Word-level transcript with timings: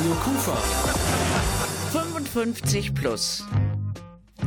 Radio 0.00 0.14
Kufa. 0.14 0.56
55 1.92 2.94
plus. 2.94 3.44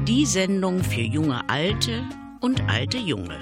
Die 0.07 0.25
Sendung 0.25 0.83
für 0.83 1.01
junge 1.01 1.47
Alte 1.47 2.03
und 2.41 2.59
alte 2.67 2.97
Junge. 2.97 3.37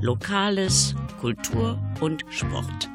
Lokales, 0.00 0.96
Kultur 1.20 1.78
und 2.00 2.24
Sport. 2.28 2.90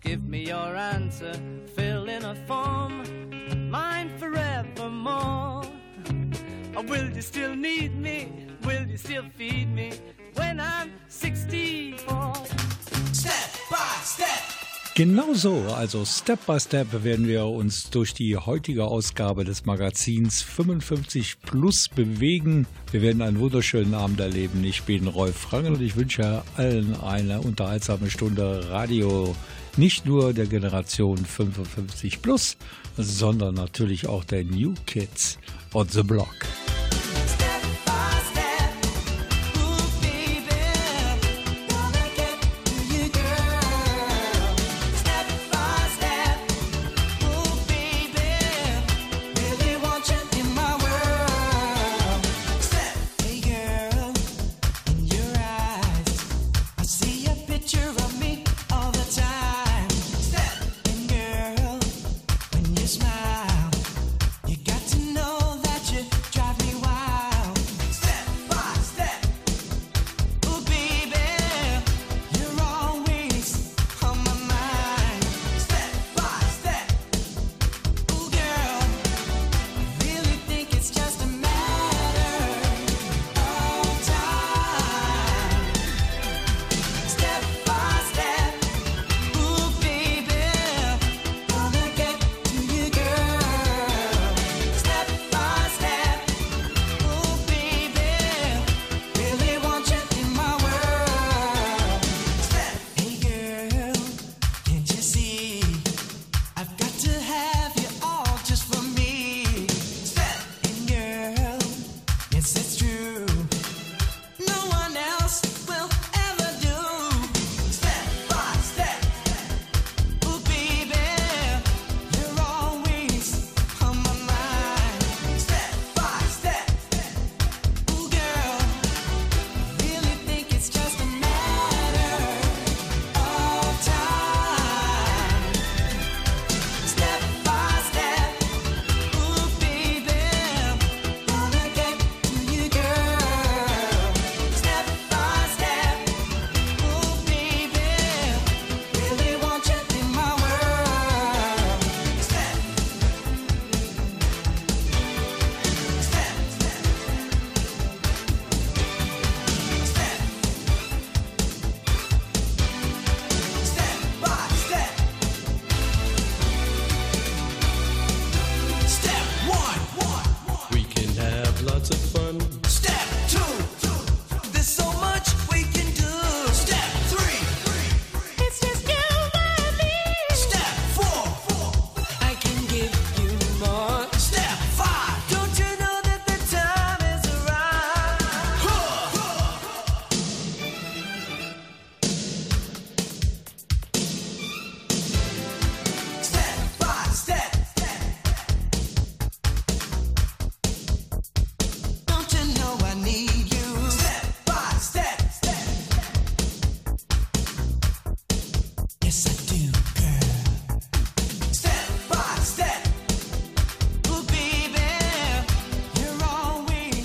Give 0.00 0.22
me 0.26 0.46
your 0.50 0.74
answer, 0.74 1.34
fill 1.76 2.08
in 2.08 2.24
a 2.24 2.34
form, 2.46 3.02
mine 3.70 4.08
forevermore. 4.18 5.66
Or 6.74 6.82
will 6.84 7.14
you 7.14 7.20
still 7.20 7.54
need 7.54 7.94
me? 8.00 8.28
Will 8.64 8.86
you 8.88 8.96
still 8.96 9.24
feed 9.36 9.68
me 9.68 9.90
when 10.36 10.58
I'm 10.58 11.01
Genau 14.94 15.32
so, 15.32 15.62
also 15.74 16.04
Step 16.04 16.44
by 16.44 16.60
Step 16.60 17.02
werden 17.02 17.26
wir 17.26 17.46
uns 17.46 17.88
durch 17.88 18.12
die 18.12 18.36
heutige 18.36 18.84
Ausgabe 18.84 19.42
des 19.42 19.64
Magazins 19.64 20.42
55 20.42 21.40
Plus 21.40 21.88
bewegen. 21.88 22.66
Wir 22.90 23.00
werden 23.00 23.22
einen 23.22 23.38
wunderschönen 23.38 23.94
Abend 23.94 24.20
erleben. 24.20 24.62
Ich 24.64 24.82
bin 24.82 25.06
Rolf 25.06 25.50
Rangel 25.50 25.72
und 25.72 25.80
ich 25.80 25.96
wünsche 25.96 26.42
allen 26.58 26.94
eine 27.00 27.40
unterhaltsame 27.40 28.10
Stunde 28.10 28.68
Radio. 28.68 29.34
Nicht 29.78 30.04
nur 30.04 30.34
der 30.34 30.46
Generation 30.46 31.16
55 31.16 32.20
Plus, 32.20 32.58
sondern 32.98 33.54
natürlich 33.54 34.08
auch 34.08 34.24
der 34.24 34.44
New 34.44 34.74
Kids 34.84 35.38
on 35.72 35.88
the 35.88 36.02
Block. 36.02 36.36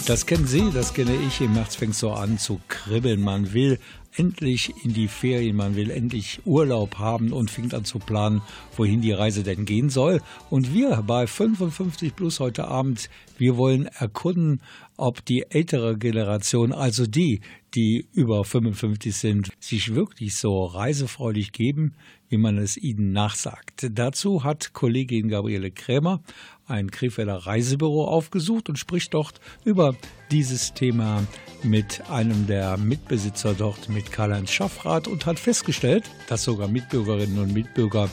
Das 0.07 0.25
kennen 0.25 0.47
Sie, 0.47 0.72
das 0.73 0.94
kenne 0.94 1.13
ich. 1.28 1.41
Im 1.41 1.51
März 1.51 1.75
fängt 1.75 1.94
so 1.94 2.13
an 2.13 2.38
zu 2.38 2.62
kribbeln. 2.69 3.22
Man 3.22 3.51
will 3.51 3.78
endlich 4.16 4.73
in 4.85 4.94
die 4.94 5.09
Ferien, 5.09 5.57
man 5.57 5.75
will 5.75 5.91
endlich 5.91 6.40
Urlaub 6.45 6.97
haben 6.97 7.34
und 7.34 7.51
fängt 7.51 7.73
an 7.73 7.84
zu 7.84 8.00
planen, 8.00 8.41
wohin 8.78 9.01
die 9.01 9.12
Reise 9.12 9.44
denn 9.44 9.66
gehen 9.66 9.90
soll. 9.90 10.22
Und 10.50 10.73
wir 10.73 11.03
bei 11.06 11.28
55 11.28 12.16
Plus 12.16 12.40
heute 12.40 12.69
Abend, 12.69 13.09
wir 13.38 13.57
wollen 13.57 13.88
erkunden, 13.88 14.62
ob 14.96 15.25
die 15.25 15.46
ältere 15.49 15.97
Generation, 15.97 16.72
also 16.72 17.05
die, 17.05 17.41
die 17.76 18.08
über 18.14 18.46
55 18.46 19.14
sind, 19.14 19.49
sich 19.59 19.93
wirklich 19.93 20.37
so 20.37 20.64
reisefreudig 20.66 21.52
geben, 21.52 21.93
wie 22.29 22.37
man 22.37 22.58
es 22.58 22.78
ihnen 22.78 23.11
nachsagt. 23.11 23.87
Dazu 23.91 24.43
hat 24.43 24.73
Kollegin 24.73 25.28
Gabriele 25.28 25.70
Krämer 25.70 26.22
ein 26.67 26.91
Krefelder 26.91 27.35
Reisebüro 27.37 28.05
aufgesucht 28.05 28.69
und 28.69 28.78
spricht 28.78 29.14
dort 29.14 29.40
über 29.66 29.96
dieses 30.31 30.73
Thema 30.73 31.23
mit 31.64 32.03
einem 32.09 32.47
der 32.47 32.78
Mitbesitzer 32.78 33.53
dort, 33.53 33.90
mit 33.90 34.11
Karl-Heinz 34.11 34.52
Schaffrath 34.52 35.08
und 35.08 35.25
hat 35.25 35.40
festgestellt, 35.40 36.03
dass 36.28 36.43
sogar 36.43 36.67
Mitbürgerinnen 36.67 37.40
und 37.40 37.53
Mitbürger, 37.53 38.09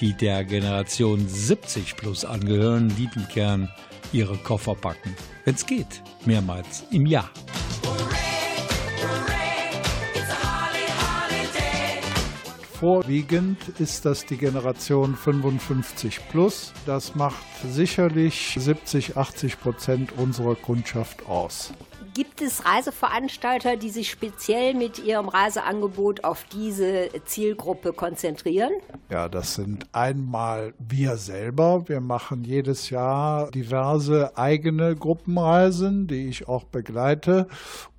die 0.00 0.14
der 0.14 0.44
Generation 0.44 1.28
70 1.28 1.96
plus 1.96 2.24
angehören, 2.24 2.90
liebend 2.96 3.28
gern 3.30 3.68
ihre 4.12 4.36
Koffer 4.38 4.74
packen. 4.74 5.14
Wenn 5.44 5.54
es 5.54 5.66
geht, 5.66 6.02
mehrmals 6.24 6.84
im 6.90 7.06
Jahr. 7.06 7.30
Vorwiegend 12.78 13.58
ist 13.80 14.04
das 14.04 14.24
die 14.24 14.36
Generation 14.36 15.16
55 15.16 16.28
plus. 16.28 16.72
Das 16.86 17.16
macht 17.16 17.44
sicherlich 17.68 18.54
70, 18.56 19.16
80 19.16 19.58
Prozent 19.58 20.12
unserer 20.16 20.54
Kundschaft 20.54 21.26
aus. 21.26 21.72
Gibt 22.14 22.40
es 22.40 22.64
Reiseveranstalter, 22.64 23.76
die 23.76 23.90
sich 23.90 24.10
speziell 24.10 24.74
mit 24.74 25.04
ihrem 25.04 25.28
Reiseangebot 25.28 26.22
auf 26.22 26.44
diese 26.52 27.08
Zielgruppe 27.24 27.92
konzentrieren? 27.92 28.70
Ja, 29.10 29.28
das 29.28 29.56
sind 29.56 29.86
einmal 29.92 30.72
wir 30.78 31.16
selber. 31.16 31.88
Wir 31.88 32.00
machen 32.00 32.44
jedes 32.44 32.90
Jahr 32.90 33.50
diverse 33.50 34.36
eigene 34.36 34.94
Gruppenreisen, 34.94 36.06
die 36.06 36.28
ich 36.28 36.48
auch 36.48 36.64
begleite. 36.64 37.48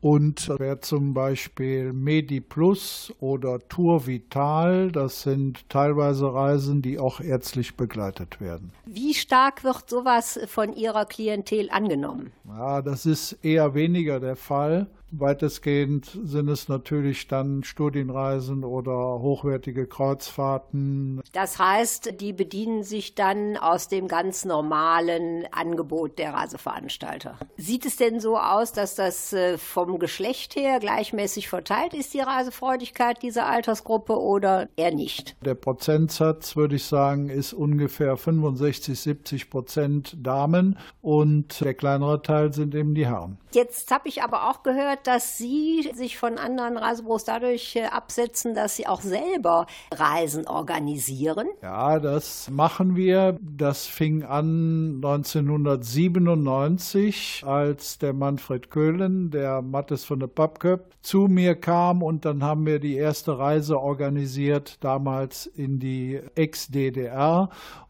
Und 0.01 0.49
wer 0.59 0.79
zum 0.79 1.13
Beispiel 1.13 1.91
MediPlus 1.91 3.13
oder 3.19 3.59
Tour 3.67 4.07
Vital, 4.07 4.91
das 4.91 5.23
sind 5.23 5.67
teilweise 5.69 6.33
Reisen, 6.33 6.81
die 6.81 6.99
auch 6.99 7.19
ärztlich 7.19 7.75
begleitet 7.75 8.39
werden. 8.39 8.71
Wie 8.85 9.13
stark 9.13 9.65
wird 9.65 9.89
sowas 9.89 10.39
von 10.47 10.73
Ihrer 10.73 11.05
Klientel 11.05 11.69
angenommen? 11.69 12.31
Ja, 12.47 12.81
das 12.81 13.05
ist 13.05 13.33
eher 13.43 13.73
weniger 13.73 14.21
der 14.21 14.37
Fall. 14.37 14.87
Weitestgehend 15.11 16.17
sind 16.23 16.49
es 16.49 16.69
natürlich 16.69 17.27
dann 17.27 17.63
Studienreisen 17.63 18.63
oder 18.63 19.19
hochwertige 19.19 19.87
Kreuzfahrten. 19.87 21.21
Das 21.31 21.57
heißt, 21.57 22.21
die 22.21 22.33
bedienen 22.33 22.83
sich 22.83 23.15
dann 23.15 23.57
aus 23.57 23.87
dem 23.87 24.07
ganz 24.07 24.45
normalen 24.45 25.47
Angebot 25.51 26.19
der 26.19 26.33
Reiseveranstalter. 26.33 27.37
Sieht 27.57 27.85
es 27.85 27.95
denn 27.95 28.19
so 28.19 28.37
aus, 28.37 28.71
dass 28.71 28.95
das 28.95 29.33
äh, 29.33 29.57
vom 29.57 29.99
Geschlecht 29.99 30.55
her 30.55 30.79
gleichmäßig 30.79 31.49
verteilt 31.49 31.93
ist, 31.93 32.13
die 32.13 32.19
Reisefreudigkeit 32.19 33.21
dieser 33.21 33.47
Altersgruppe 33.47 34.19
oder 34.19 34.69
eher 34.75 34.93
nicht? 34.93 35.35
Der 35.43 35.55
Prozentsatz, 35.55 36.55
würde 36.55 36.75
ich 36.75 36.85
sagen, 36.85 37.29
ist 37.29 37.53
ungefähr 37.53 38.17
65, 38.17 38.99
70 38.99 39.49
Prozent 39.49 40.17
Damen 40.19 40.77
und 41.01 41.61
der 41.61 41.73
kleinere 41.73 42.21
Teil 42.21 42.53
sind 42.53 42.75
eben 42.75 42.93
die 42.95 43.07
Herren. 43.07 43.37
Jetzt 43.51 43.91
habe 43.91 44.07
ich 44.07 44.21
aber 44.21 44.49
auch 44.49 44.63
gehört, 44.63 44.98
dass 45.03 45.37
Sie 45.37 45.91
sich 45.93 46.17
von 46.17 46.37
anderen 46.37 46.77
Reisebüros 46.77 47.25
dadurch 47.25 47.75
äh, 47.75 47.83
absetzen, 47.85 48.55
dass 48.55 48.75
Sie 48.75 48.87
auch 48.87 49.01
selber 49.01 49.67
Reisen 49.93 50.47
organisieren. 50.47 51.47
Ja, 51.61 51.99
das 51.99 52.49
machen 52.49 52.95
wir. 52.95 53.37
Das 53.41 53.85
fing 53.85 54.23
an 54.23 55.01
1997, 55.03 57.43
als 57.45 57.97
der 57.97 58.13
Manfred 58.13 58.71
Köhlen, 58.71 59.31
der 59.31 59.61
Mattes 59.61 60.05
von 60.05 60.19
der 60.19 60.27
Pappköp, 60.27 60.95
zu 61.01 61.27
mir 61.27 61.55
kam 61.55 62.03
und 62.03 62.25
dann 62.25 62.43
haben 62.43 62.65
wir 62.65 62.79
die 62.79 62.95
erste 62.95 63.39
Reise 63.39 63.79
organisiert, 63.79 64.83
damals 64.83 65.45
in 65.45 65.79
die 65.79 66.19
Ex-DDR 66.35 67.49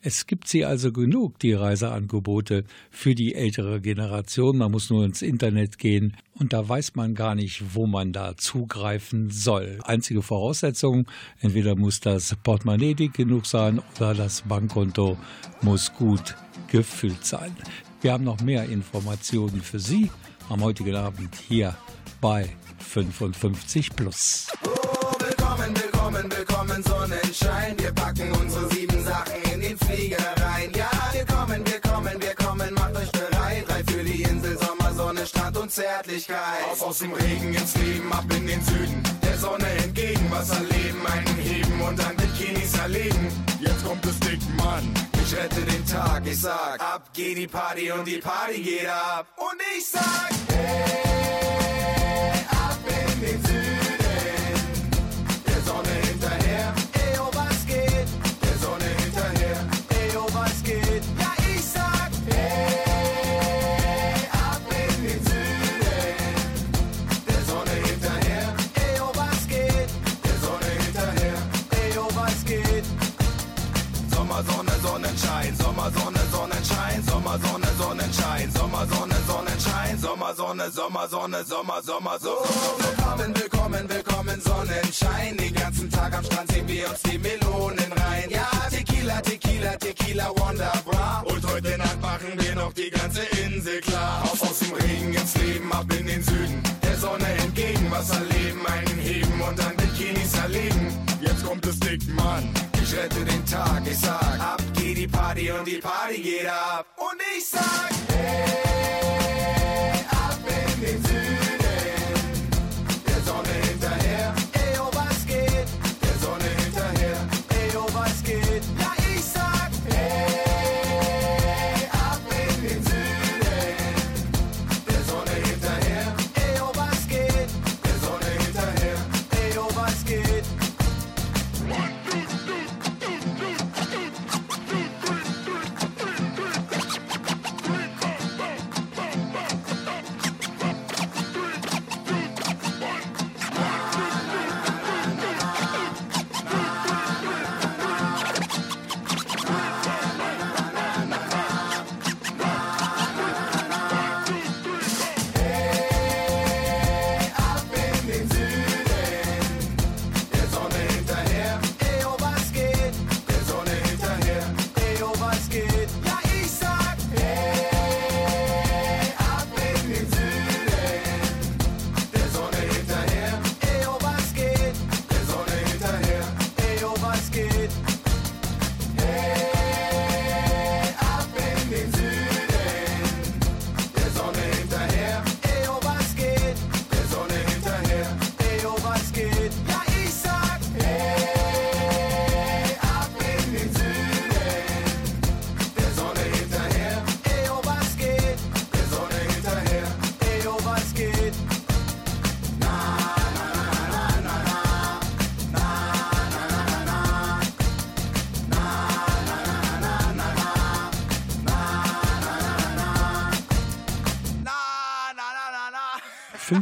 Es 0.01 0.27
gibt 0.27 0.47
sie 0.47 0.65
also 0.65 0.91
genug, 0.91 1.39
die 1.39 1.53
Reiseangebote 1.53 2.63
für 2.91 3.15
die 3.15 3.35
ältere 3.35 3.81
Generation. 3.81 4.57
Man 4.57 4.71
muss 4.71 4.89
nur 4.89 5.05
ins 5.05 5.21
Internet 5.21 5.77
gehen 5.77 6.15
und 6.33 6.53
da 6.53 6.67
weiß 6.67 6.95
man 6.95 7.15
gar 7.15 7.35
nicht, 7.35 7.75
wo 7.75 7.87
man 7.87 8.13
da 8.13 8.37
zugreifen 8.37 9.29
soll. 9.29 9.79
Einzige 9.83 10.21
Voraussetzung, 10.21 11.07
entweder 11.39 11.75
muss 11.75 11.99
das 11.99 12.35
Portemonnaie 12.43 12.93
dick 12.93 13.13
genug 13.13 13.45
sein 13.45 13.81
oder 13.95 14.13
das 14.13 14.41
Bankkonto 14.41 15.17
muss 15.61 15.93
gut 15.93 16.35
gefüllt 16.67 17.25
sein. 17.25 17.55
Wir 18.01 18.13
haben 18.13 18.23
noch 18.23 18.41
mehr 18.41 18.65
Informationen 18.65 19.61
für 19.61 19.79
Sie 19.79 20.11
am 20.49 20.63
heutigen 20.63 20.95
Abend 20.95 21.35
hier 21.35 21.75
bei 22.21 22.49
55 22.79 23.95
Plus. 23.95 24.47
Oh, 24.65 25.13
willkommen, 25.19 25.75
willkommen, 25.75 26.31
willkommen, 26.31 26.56
Sonnenschein. 26.83 27.77
Wir 27.77 27.91
packen 27.93 28.31
unsere 28.33 28.69
sieben 28.69 29.03
Sachen 29.03 29.41
in 29.53 29.61
den 29.61 29.77
Flieger 29.77 30.17
rein. 30.41 30.71
Ja, 30.75 30.89
wir 31.11 31.25
kommen, 31.25 31.65
wir 31.65 31.79
kommen, 31.79 32.21
wir 32.21 32.35
kommen, 32.35 32.73
macht 32.73 32.95
euch 32.95 33.11
bereit. 33.11 33.65
Drei 33.67 33.83
für 33.91 34.03
die 34.03 34.23
Insel, 34.23 34.57
Sommer, 34.57 34.93
Sonne, 34.93 35.25
Strand 35.25 35.57
und 35.57 35.71
Zärtlichkeit. 35.71 36.63
Auf 36.71 36.81
aus 36.81 36.99
dem 36.99 37.13
Regen 37.13 37.53
ins 37.53 37.75
Leben, 37.75 38.11
ab 38.13 38.25
in 38.35 38.47
den 38.47 38.61
Süden. 38.61 39.03
Der 39.23 39.37
Sonne 39.37 39.67
entgegen, 39.83 40.29
Wasser 40.31 40.61
leben, 40.61 41.05
einen 41.07 41.35
heben 41.37 41.81
und 41.81 41.97
dann 41.99 42.15
Bikinis 42.15 42.77
erleben. 42.77 43.27
Jetzt 43.59 43.85
kommt 43.85 44.05
es 44.05 44.19
dick, 44.19 44.39
Mann. 44.55 44.93
Ich 45.23 45.35
rette 45.35 45.61
den 45.61 45.85
Tag, 45.85 46.25
ich 46.25 46.39
sag, 46.39 46.79
ab 46.79 47.09
geht 47.13 47.37
die 47.37 47.47
Party 47.47 47.91
und 47.91 48.05
die 48.05 48.19
Party 48.19 48.61
geht 48.61 48.87
ab. 48.87 49.27
Und 49.35 49.61
ich 49.77 49.85
sag, 49.85 50.29
hey, 50.49 52.45
ab 52.49 52.77
in 52.87 53.21
den 53.21 53.43
Süden. 53.43 53.86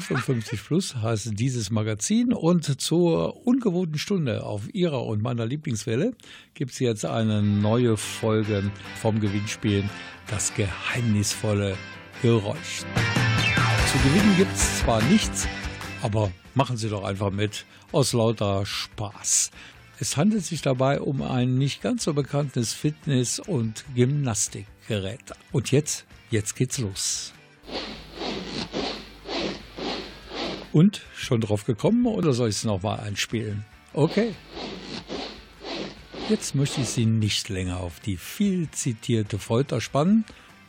55 0.06 0.64
Plus 0.64 0.96
heißt 0.96 1.32
dieses 1.34 1.72
Magazin 1.72 2.32
und 2.32 2.80
zur 2.80 3.48
ungewohnten 3.48 3.98
Stunde 3.98 4.44
auf 4.44 4.72
Ihrer 4.72 5.04
und 5.04 5.24
meiner 5.24 5.48
Lieblingswelle 5.48 6.14
gibt 6.54 6.74
es 6.74 6.80
jetzt 6.80 7.06
eine 7.06 7.42
neue 7.42 7.98
Folge 7.98 8.72
vom 9.02 9.20
Gewinnspiel 9.20 9.84
Das 10.28 10.54
geheimnisvolle 10.54 11.76
Geräusch. 12.22 12.84
Zu 13.92 13.98
gewinnen 14.08 14.36
gibt 14.38 14.54
es 14.54 14.80
zwar 14.82 15.02
nichts, 15.06 15.48
aber 16.04 16.32
machen 16.54 16.78
Sie 16.78 16.90
doch 16.90 17.04
einfach 17.04 17.32
mit 17.32 17.66
aus 17.92 18.14
lauter 18.14 18.64
Spaß. 18.64 19.50
Es 20.00 20.18
handelt 20.18 20.46
sich 20.46 20.62
dabei 20.62 21.02
um 21.02 21.24
ein 21.24 21.58
nicht 21.58 21.82
ganz 21.82 22.04
so 22.04 22.14
bekanntes 22.14 22.74
Fitness- 22.74 23.40
und 23.40 23.86
Gymnastikgerät. 23.96 25.32
Und 25.52 25.72
jetzt, 25.72 26.06
jetzt 26.30 26.56
geht's 26.56 26.78
los. 26.78 27.34
Und 30.75 31.03
schon 31.15 31.39
drauf 31.39 31.63
gekommen 31.63 32.05
oder 32.05 32.34
soll 32.34 32.50
ich 32.50 32.58
es 32.58 32.65
nochmal 32.65 33.00
einspielen? 33.00 33.63
Okay. 33.94 34.34
Jetzt 36.27 36.53
möchte 36.53 36.82
ich 36.82 36.89
Sie 36.89 37.05
nicht 37.05 37.48
länger 37.48 37.79
auf 37.79 38.01
die 38.01 38.17
viel 38.17 38.70
zitierte 38.72 39.39
Folter 39.39 39.79
spannen. 39.79 40.25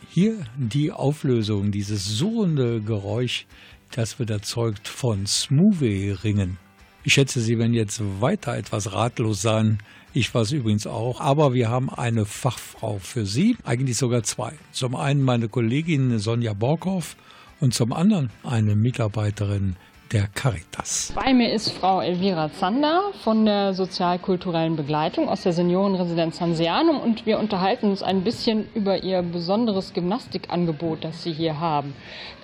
Hier 0.09 0.45
die 0.57 0.93
Auflösung, 0.93 1.73
dieses 1.73 2.05
surrende 2.05 2.81
Geräusch, 2.81 3.47
das 3.91 4.21
wird 4.21 4.31
erzeugt 4.31 4.87
von 4.87 5.27
Smoothie-Ringen. 5.27 6.57
Ich 7.03 7.15
schätze, 7.15 7.41
Sie 7.41 7.59
werden 7.59 7.75
jetzt 7.75 8.01
weiter 8.21 8.57
etwas 8.57 8.93
ratlos 8.93 9.43
sein. 9.43 9.79
Ich 10.15 10.33
war 10.35 10.43
es 10.43 10.53
übrigens 10.53 10.87
auch. 10.87 11.21
Aber 11.21 11.53
wir 11.53 11.69
haben 11.69 11.91
eine 11.91 12.27
Fachfrau 12.27 13.01
für 13.01 13.27
Sie, 13.27 13.57
eigentlich 13.65 13.97
sogar 13.97 14.23
zwei. 14.23 14.53
Zum 14.71 14.95
einen 14.95 15.23
meine 15.23 15.49
Kollegin 15.49 16.21
Sonja 16.21 16.53
Borkow 16.53 17.17
und 17.59 17.75
zum 17.75 17.93
anderen 17.93 18.31
eine 18.45 18.77
Mitarbeiterin 18.77 19.75
der 20.13 20.29
Caritas. 20.35 21.13
Bei 21.15 21.35
mir 21.35 21.53
ist 21.53 21.71
Frau 21.71 22.01
Elvira 22.01 22.51
Zander 22.53 23.13
von 23.25 23.45
der 23.45 23.75
sozialkulturellen 23.75 24.77
Begleitung 24.77 25.29
aus 25.29 25.43
der 25.43 25.53
Seniorenresidenz 25.53 26.41
Hanseanum 26.41 27.01
und 27.01 27.27
wir 27.27 27.39
unterhalten 27.39 27.91
uns 27.91 28.03
ein 28.03 28.23
bisschen 28.23 28.69
über 28.75 29.03
ihr 29.03 29.23
besonderes 29.23 29.93
Gymnastikangebot, 29.93 31.05
das 31.05 31.23
Sie 31.23 31.33
hier 31.33 31.59
haben. 31.59 31.95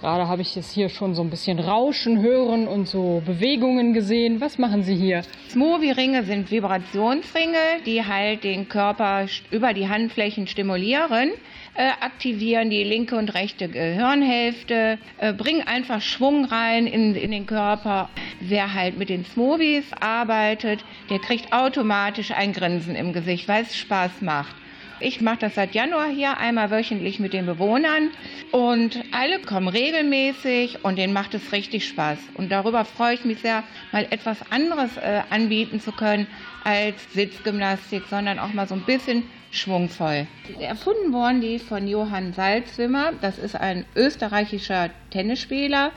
Gerade 0.00 0.26
habe 0.26 0.42
ich 0.42 0.56
es 0.56 0.70
hier 0.70 0.88
schon 0.88 1.14
so 1.14 1.22
ein 1.22 1.30
bisschen 1.30 1.60
Rauschen 1.60 2.20
hören 2.20 2.66
und 2.66 2.88
so 2.88 3.22
Bewegungen 3.24 3.92
gesehen. 3.92 4.40
Was 4.40 4.58
machen 4.58 4.82
Sie 4.82 4.96
hier? 4.96 5.22
Smoothie-Ringe 5.50 6.24
sind 6.24 6.50
Vibrationsringe, 6.50 7.82
die 7.86 8.04
halt 8.04 8.42
den 8.42 8.68
Körper 8.68 9.26
über 9.50 9.72
die 9.72 9.88
Handflächen 9.88 10.46
stimulieren 10.46 11.30
äh, 11.74 11.88
aktivieren 12.00 12.70
die 12.70 12.84
linke 12.84 13.16
und 13.16 13.34
rechte 13.34 13.68
Gehirnhälfte, 13.68 14.98
äh, 15.18 15.32
bringen 15.32 15.66
einfach 15.66 16.02
Schwung 16.02 16.44
rein 16.44 16.86
in, 16.86 17.14
in 17.14 17.30
den 17.30 17.46
Körper. 17.46 18.10
Wer 18.40 18.74
halt 18.74 18.98
mit 18.98 19.08
den 19.08 19.24
Smoothies 19.24 19.86
arbeitet, 20.00 20.84
der 21.08 21.18
kriegt 21.18 21.52
automatisch 21.52 22.30
ein 22.32 22.52
Grinsen 22.52 22.94
im 22.94 23.12
Gesicht, 23.12 23.48
weil 23.48 23.62
es 23.62 23.76
Spaß 23.76 24.20
macht. 24.20 24.54
Ich 25.00 25.20
mache 25.20 25.38
das 25.38 25.56
seit 25.56 25.74
Januar 25.74 26.08
hier 26.10 26.38
einmal 26.38 26.70
wöchentlich 26.70 27.18
mit 27.18 27.32
den 27.32 27.44
Bewohnern 27.44 28.10
und 28.52 29.02
alle 29.10 29.40
kommen 29.40 29.66
regelmäßig 29.66 30.84
und 30.84 30.96
denen 30.96 31.12
macht 31.12 31.34
es 31.34 31.50
richtig 31.50 31.88
Spaß. 31.88 32.18
Und 32.34 32.52
darüber 32.52 32.84
freue 32.84 33.14
ich 33.14 33.24
mich 33.24 33.40
sehr, 33.40 33.64
mal 33.90 34.06
etwas 34.10 34.38
anderes 34.52 34.96
äh, 34.98 35.22
anbieten 35.30 35.80
zu 35.80 35.90
können 35.90 36.28
als 36.62 37.12
Sitzgymnastik, 37.14 38.04
sondern 38.08 38.38
auch 38.38 38.52
mal 38.52 38.68
so 38.68 38.76
ein 38.76 38.82
bisschen 38.82 39.24
schwungvoll. 39.52 40.26
Erfunden 40.58 41.12
worden 41.12 41.40
die 41.40 41.58
von 41.60 41.86
Johann 41.86 42.32
Salzwimmer. 42.32 43.12
Das 43.20 43.38
ist 43.38 43.54
ein 43.54 43.84
österreichischer 43.94 44.90
Tennisspieler, 45.10 45.92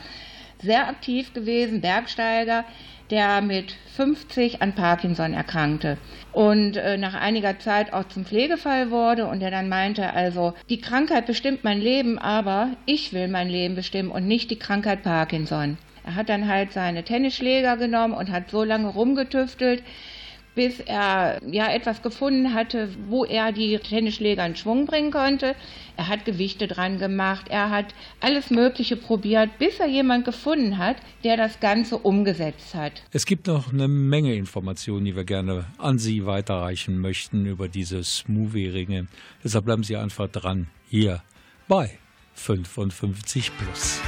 sehr 0.62 0.88
aktiv 0.88 1.33
gewesen, 1.33 1.81
Bergsteiger, 1.81 2.65
der 3.09 3.41
mit 3.41 3.75
50 3.95 4.62
an 4.62 4.74
Parkinson 4.74 5.33
erkrankte 5.33 5.97
und 6.33 6.75
äh, 6.75 6.97
nach 6.97 7.13
einiger 7.13 7.59
Zeit 7.59 7.93
auch 7.93 8.07
zum 8.07 8.25
Pflegefall 8.25 8.91
wurde 8.91 9.25
und 9.27 9.39
der 9.39 9.51
dann 9.51 9.69
meinte, 9.69 10.13
also 10.13 10.53
die 10.69 10.81
Krankheit 10.81 11.27
bestimmt 11.27 11.63
mein 11.63 11.79
Leben, 11.79 12.17
aber 12.17 12.71
ich 12.85 13.13
will 13.13 13.27
mein 13.27 13.50
Leben 13.50 13.75
bestimmen 13.75 14.12
und 14.12 14.27
nicht 14.27 14.51
die 14.51 14.59
Krankheit 14.59 15.03
Parkinson. 15.03 15.77
Er 16.03 16.15
hat 16.15 16.29
dann 16.29 16.47
halt 16.47 16.74
seine 16.74 17.03
Tennisschläger 17.03 17.77
genommen 17.77 18.13
und 18.13 18.31
hat 18.31 18.50
so 18.50 18.63
lange 18.63 18.89
rumgetüftelt, 18.89 19.81
bis 20.55 20.79
er 20.79 21.39
ja 21.45 21.71
etwas 21.71 22.01
gefunden 22.01 22.53
hatte, 22.53 22.89
wo 23.07 23.25
er 23.25 23.51
die 23.51 23.77
Tennisschläger 23.77 24.45
in 24.45 24.55
Schwung 24.55 24.85
bringen 24.85 25.12
konnte. 25.12 25.55
Er 25.97 26.07
hat 26.07 26.25
Gewichte 26.25 26.67
dran 26.67 26.97
gemacht, 26.97 27.47
er 27.50 27.69
hat 27.69 27.93
alles 28.21 28.50
Mögliche 28.50 28.95
probiert, 28.95 29.57
bis 29.59 29.79
er 29.79 29.88
jemand 29.88 30.25
gefunden 30.25 30.77
hat, 30.77 30.97
der 31.24 31.38
das 31.38 31.59
Ganze 31.59 31.97
umgesetzt 31.97 32.74
hat. 32.74 33.03
Es 33.12 33.25
gibt 33.25 33.47
noch 33.47 33.71
eine 33.71 33.88
Menge 33.88 34.33
Informationen, 34.33 35.05
die 35.05 35.15
wir 35.15 35.25
gerne 35.25 35.65
an 35.77 36.00
Sie 36.00 36.25
weiterreichen 36.25 37.00
möchten 37.00 37.45
über 37.45 37.67
diese 37.67 38.03
Smoothie-Ringe. 38.03 39.07
Deshalb 39.43 39.65
bleiben 39.65 39.83
Sie 39.83 39.97
einfach 39.97 40.29
dran, 40.29 40.67
hier 40.89 41.21
bei 41.67 42.00
55 42.33 43.51
Plus. 43.57 44.01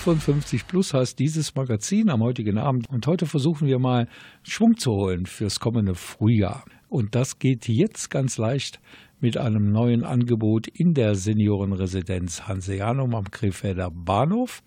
55 0.00 0.66
Plus 0.66 0.94
heißt 0.94 1.18
dieses 1.18 1.54
Magazin 1.54 2.08
am 2.08 2.22
heutigen 2.22 2.56
Abend. 2.56 2.88
Und 2.88 3.06
heute 3.06 3.26
versuchen 3.26 3.68
wir 3.68 3.78
mal 3.78 4.08
Schwung 4.42 4.78
zu 4.78 4.92
holen 4.92 5.26
fürs 5.26 5.60
kommende 5.60 5.94
Frühjahr. 5.94 6.64
Und 6.88 7.14
das 7.14 7.38
geht 7.38 7.68
jetzt 7.68 8.08
ganz 8.10 8.38
leicht 8.38 8.80
mit 9.20 9.36
einem 9.36 9.70
neuen 9.70 10.04
Angebot 10.04 10.68
in 10.68 10.94
der 10.94 11.16
Seniorenresidenz 11.16 12.48
Hanseanum 12.48 13.14
am 13.14 13.30
Krefelder 13.30 13.90
Bahnhof. 13.90 14.62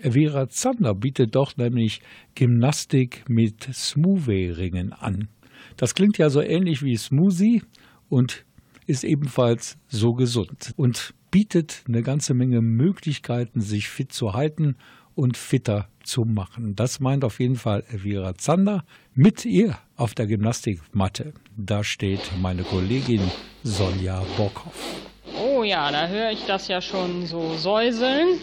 Vera 0.00 0.48
Zander 0.48 0.94
bietet 0.94 1.34
dort 1.34 1.58
nämlich 1.58 2.00
Gymnastik 2.34 3.28
mit 3.28 3.68
Smoothie-Ringen 3.70 4.94
an. 4.94 5.28
Das 5.76 5.94
klingt 5.94 6.16
ja 6.16 6.30
so 6.30 6.40
ähnlich 6.40 6.82
wie 6.82 6.96
Smoothie 6.96 7.62
und 8.08 8.46
ist 8.86 9.04
ebenfalls 9.04 9.76
so 9.88 10.14
gesund. 10.14 10.72
Und 10.76 11.12
bietet 11.30 11.82
eine 11.86 12.02
ganze 12.02 12.34
Menge 12.34 12.60
Möglichkeiten, 12.60 13.60
sich 13.60 13.88
fit 13.88 14.12
zu 14.12 14.32
halten 14.32 14.76
und 15.14 15.36
fitter 15.36 15.88
zu 16.04 16.24
machen. 16.24 16.76
Das 16.76 17.00
meint 17.00 17.24
auf 17.24 17.40
jeden 17.40 17.56
Fall 17.56 17.84
Elvira 17.90 18.34
Zander. 18.36 18.84
Mit 19.14 19.44
ihr 19.44 19.76
auf 19.96 20.14
der 20.14 20.26
Gymnastikmatte, 20.26 21.32
da 21.56 21.82
steht 21.82 22.20
meine 22.40 22.62
Kollegin 22.62 23.22
Sonja 23.64 24.22
Bockhoff. 24.36 24.94
Oh 25.42 25.64
ja, 25.64 25.90
da 25.90 26.06
höre 26.06 26.30
ich 26.30 26.44
das 26.46 26.68
ja 26.68 26.80
schon 26.80 27.26
so 27.26 27.56
säuseln. 27.56 28.40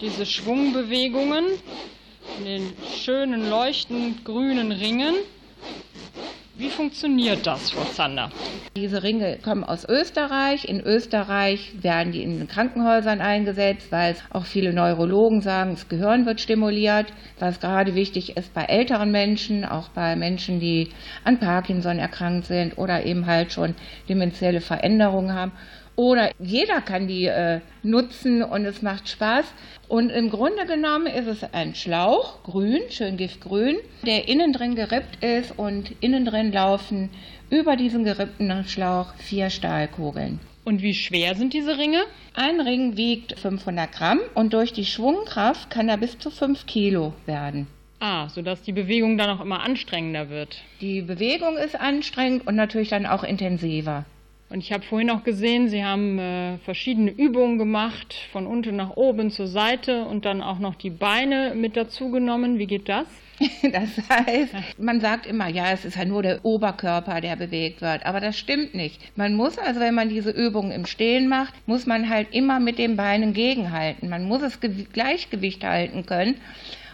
Diese 0.00 0.24
Schwungbewegungen 0.24 1.44
in 2.38 2.44
den 2.44 2.72
schönen 2.96 3.50
leuchtend 3.50 4.24
grünen 4.24 4.72
Ringen. 4.72 5.14
Wie 6.56 6.70
funktioniert 6.70 7.48
das, 7.48 7.72
Frau 7.72 7.84
Zander? 7.84 8.30
Diese 8.76 9.02
Ringe 9.02 9.38
kommen 9.42 9.64
aus 9.64 9.84
Österreich. 9.88 10.68
In 10.68 10.80
Österreich 10.80 11.72
werden 11.82 12.12
die 12.12 12.22
in 12.22 12.46
Krankenhäusern 12.46 13.20
eingesetzt, 13.20 13.90
weil 13.90 14.14
auch 14.30 14.44
viele 14.44 14.72
Neurologen 14.72 15.40
sagen, 15.40 15.72
das 15.72 15.88
Gehirn 15.88 16.26
wird 16.26 16.40
stimuliert. 16.40 17.06
Was 17.40 17.58
gerade 17.58 17.96
wichtig 17.96 18.36
ist 18.36 18.54
bei 18.54 18.62
älteren 18.66 19.10
Menschen, 19.10 19.64
auch 19.64 19.88
bei 19.88 20.14
Menschen, 20.14 20.60
die 20.60 20.90
an 21.24 21.40
Parkinson 21.40 21.98
erkrankt 21.98 22.46
sind 22.46 22.78
oder 22.78 23.04
eben 23.04 23.26
halt 23.26 23.52
schon 23.52 23.74
demenzielle 24.08 24.60
Veränderungen 24.60 25.34
haben 25.34 25.52
oder 25.96 26.32
jeder 26.38 26.80
kann 26.80 27.06
die 27.06 27.26
äh, 27.26 27.60
nutzen 27.82 28.42
und 28.42 28.64
es 28.64 28.82
macht 28.82 29.08
Spaß. 29.08 29.46
Und 29.88 30.10
im 30.10 30.30
Grunde 30.30 30.66
genommen 30.66 31.06
ist 31.06 31.26
es 31.26 31.44
ein 31.52 31.74
Schlauch, 31.74 32.42
grün, 32.42 32.82
schön 32.90 33.16
giftgrün, 33.16 33.76
der 34.04 34.28
innen 34.28 34.52
drin 34.52 34.74
gerippt 34.74 35.22
ist 35.22 35.56
und 35.56 35.92
innen 36.00 36.24
drin 36.24 36.52
laufen 36.52 37.10
über 37.50 37.76
diesen 37.76 38.04
gerippten 38.04 38.64
Schlauch 38.66 39.14
vier 39.16 39.50
Stahlkugeln. 39.50 40.40
Und 40.64 40.82
wie 40.82 40.94
schwer 40.94 41.34
sind 41.34 41.52
diese 41.52 41.76
Ringe? 41.76 42.02
Ein 42.32 42.60
Ring 42.60 42.96
wiegt 42.96 43.38
500 43.38 43.92
Gramm 43.92 44.20
und 44.34 44.54
durch 44.54 44.72
die 44.72 44.86
Schwungkraft 44.86 45.68
kann 45.70 45.88
er 45.88 45.98
bis 45.98 46.18
zu 46.18 46.30
5 46.30 46.64
Kilo 46.66 47.12
werden. 47.26 47.66
Ah, 48.00 48.28
sodass 48.28 48.62
die 48.62 48.72
Bewegung 48.72 49.16
dann 49.18 49.30
auch 49.30 49.42
immer 49.42 49.62
anstrengender 49.62 50.30
wird. 50.30 50.56
Die 50.80 51.02
Bewegung 51.02 51.56
ist 51.56 51.78
anstrengend 51.78 52.46
und 52.46 52.56
natürlich 52.56 52.88
dann 52.88 53.06
auch 53.06 53.22
intensiver. 53.22 54.06
Und 54.54 54.60
ich 54.60 54.72
habe 54.72 54.84
vorhin 54.84 55.10
auch 55.10 55.24
gesehen, 55.24 55.68
Sie 55.68 55.84
haben 55.84 56.16
äh, 56.20 56.58
verschiedene 56.58 57.10
Übungen 57.10 57.58
gemacht, 57.58 58.14
von 58.30 58.46
unten 58.46 58.76
nach 58.76 58.90
oben 58.90 59.32
zur 59.32 59.48
Seite 59.48 60.04
und 60.04 60.24
dann 60.26 60.40
auch 60.40 60.60
noch 60.60 60.76
die 60.76 60.90
Beine 60.90 61.56
mit 61.56 61.76
dazu 61.76 62.12
genommen. 62.12 62.60
Wie 62.60 62.68
geht 62.68 62.88
das? 62.88 63.08
Das 63.72 64.08
heißt, 64.08 64.54
man 64.78 65.00
sagt 65.00 65.26
immer, 65.26 65.48
ja, 65.48 65.72
es 65.72 65.84
ist 65.84 65.96
ja 65.96 66.04
nur 66.04 66.22
der 66.22 66.44
Oberkörper, 66.44 67.20
der 67.20 67.34
bewegt 67.34 67.82
wird. 67.82 68.06
Aber 68.06 68.20
das 68.20 68.38
stimmt 68.38 68.76
nicht. 68.76 69.00
Man 69.16 69.34
muss 69.34 69.58
also, 69.58 69.80
wenn 69.80 69.96
man 69.96 70.08
diese 70.08 70.30
Übungen 70.30 70.70
im 70.70 70.86
Stehen 70.86 71.28
macht, 71.28 71.52
muss 71.66 71.84
man 71.84 72.08
halt 72.08 72.28
immer 72.30 72.60
mit 72.60 72.78
den 72.78 72.94
Beinen 72.94 73.32
gegenhalten. 73.32 74.08
Man 74.08 74.22
muss 74.28 74.40
das 74.40 74.60
Gleichgewicht 74.60 75.64
halten 75.64 76.06
können. 76.06 76.36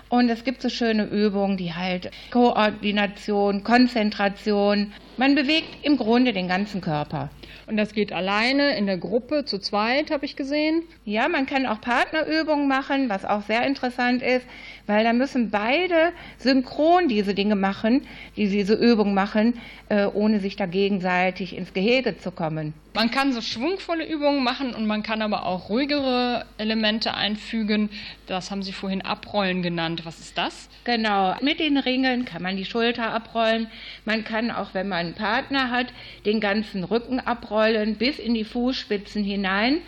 Und 0.08 0.28
es 0.28 0.42
gibt 0.44 0.62
so 0.62 0.70
schöne 0.70 1.04
Übungen, 1.04 1.58
die 1.58 1.74
halt 1.74 2.10
Koordination, 2.30 3.62
Konzentration. 3.62 4.92
Man 5.20 5.34
bewegt 5.34 5.84
im 5.84 5.98
Grunde 5.98 6.32
den 6.32 6.48
ganzen 6.48 6.80
Körper. 6.80 7.28
Und 7.66 7.76
das 7.76 7.92
geht 7.92 8.10
alleine, 8.10 8.74
in 8.78 8.86
der 8.86 8.96
Gruppe, 8.96 9.44
zu 9.44 9.58
zweit, 9.58 10.10
habe 10.10 10.24
ich 10.24 10.34
gesehen. 10.34 10.82
Ja, 11.04 11.28
man 11.28 11.44
kann 11.44 11.66
auch 11.66 11.78
Partnerübungen 11.82 12.66
machen, 12.66 13.10
was 13.10 13.26
auch 13.26 13.42
sehr 13.42 13.66
interessant 13.66 14.22
ist, 14.22 14.46
weil 14.86 15.04
da 15.04 15.12
müssen 15.12 15.50
beide 15.50 16.14
synchron 16.38 17.08
diese 17.08 17.34
Dinge 17.34 17.54
machen, 17.54 18.06
die 18.36 18.48
diese 18.48 18.72
Übung 18.72 19.12
machen, 19.12 19.60
äh, 19.90 20.06
ohne 20.06 20.40
sich 20.40 20.56
da 20.56 20.64
gegenseitig 20.64 21.54
ins 21.54 21.74
Gehege 21.74 22.16
zu 22.16 22.30
kommen. 22.30 22.72
Man 22.94 23.12
kann 23.12 23.32
so 23.32 23.40
schwungvolle 23.40 24.04
Übungen 24.04 24.42
machen 24.42 24.74
und 24.74 24.86
man 24.86 25.04
kann 25.04 25.22
aber 25.22 25.46
auch 25.46 25.68
ruhigere 25.68 26.44
Elemente 26.58 27.14
einfügen. 27.14 27.90
Das 28.26 28.50
haben 28.50 28.64
Sie 28.64 28.72
vorhin 28.72 29.02
Abrollen 29.02 29.62
genannt. 29.62 30.02
Was 30.04 30.18
ist 30.18 30.36
das? 30.36 30.68
Genau, 30.82 31.36
mit 31.40 31.60
den 31.60 31.76
Ringen 31.76 32.24
kann 32.24 32.42
man 32.42 32.56
die 32.56 32.64
Schulter 32.64 33.12
abrollen. 33.12 33.68
Man 34.04 34.24
kann 34.24 34.50
auch, 34.50 34.74
wenn 34.74 34.88
man 34.88 35.09
einen 35.10 35.14
Partner 35.16 35.70
hat, 35.70 35.88
den 36.24 36.40
ganzen 36.40 36.84
Rücken 36.84 37.20
abrollen 37.20 37.96
bis 37.96 38.18
in 38.18 38.34
die 38.34 38.44
Fußspitzen 38.44 39.24
hinein 39.24 39.78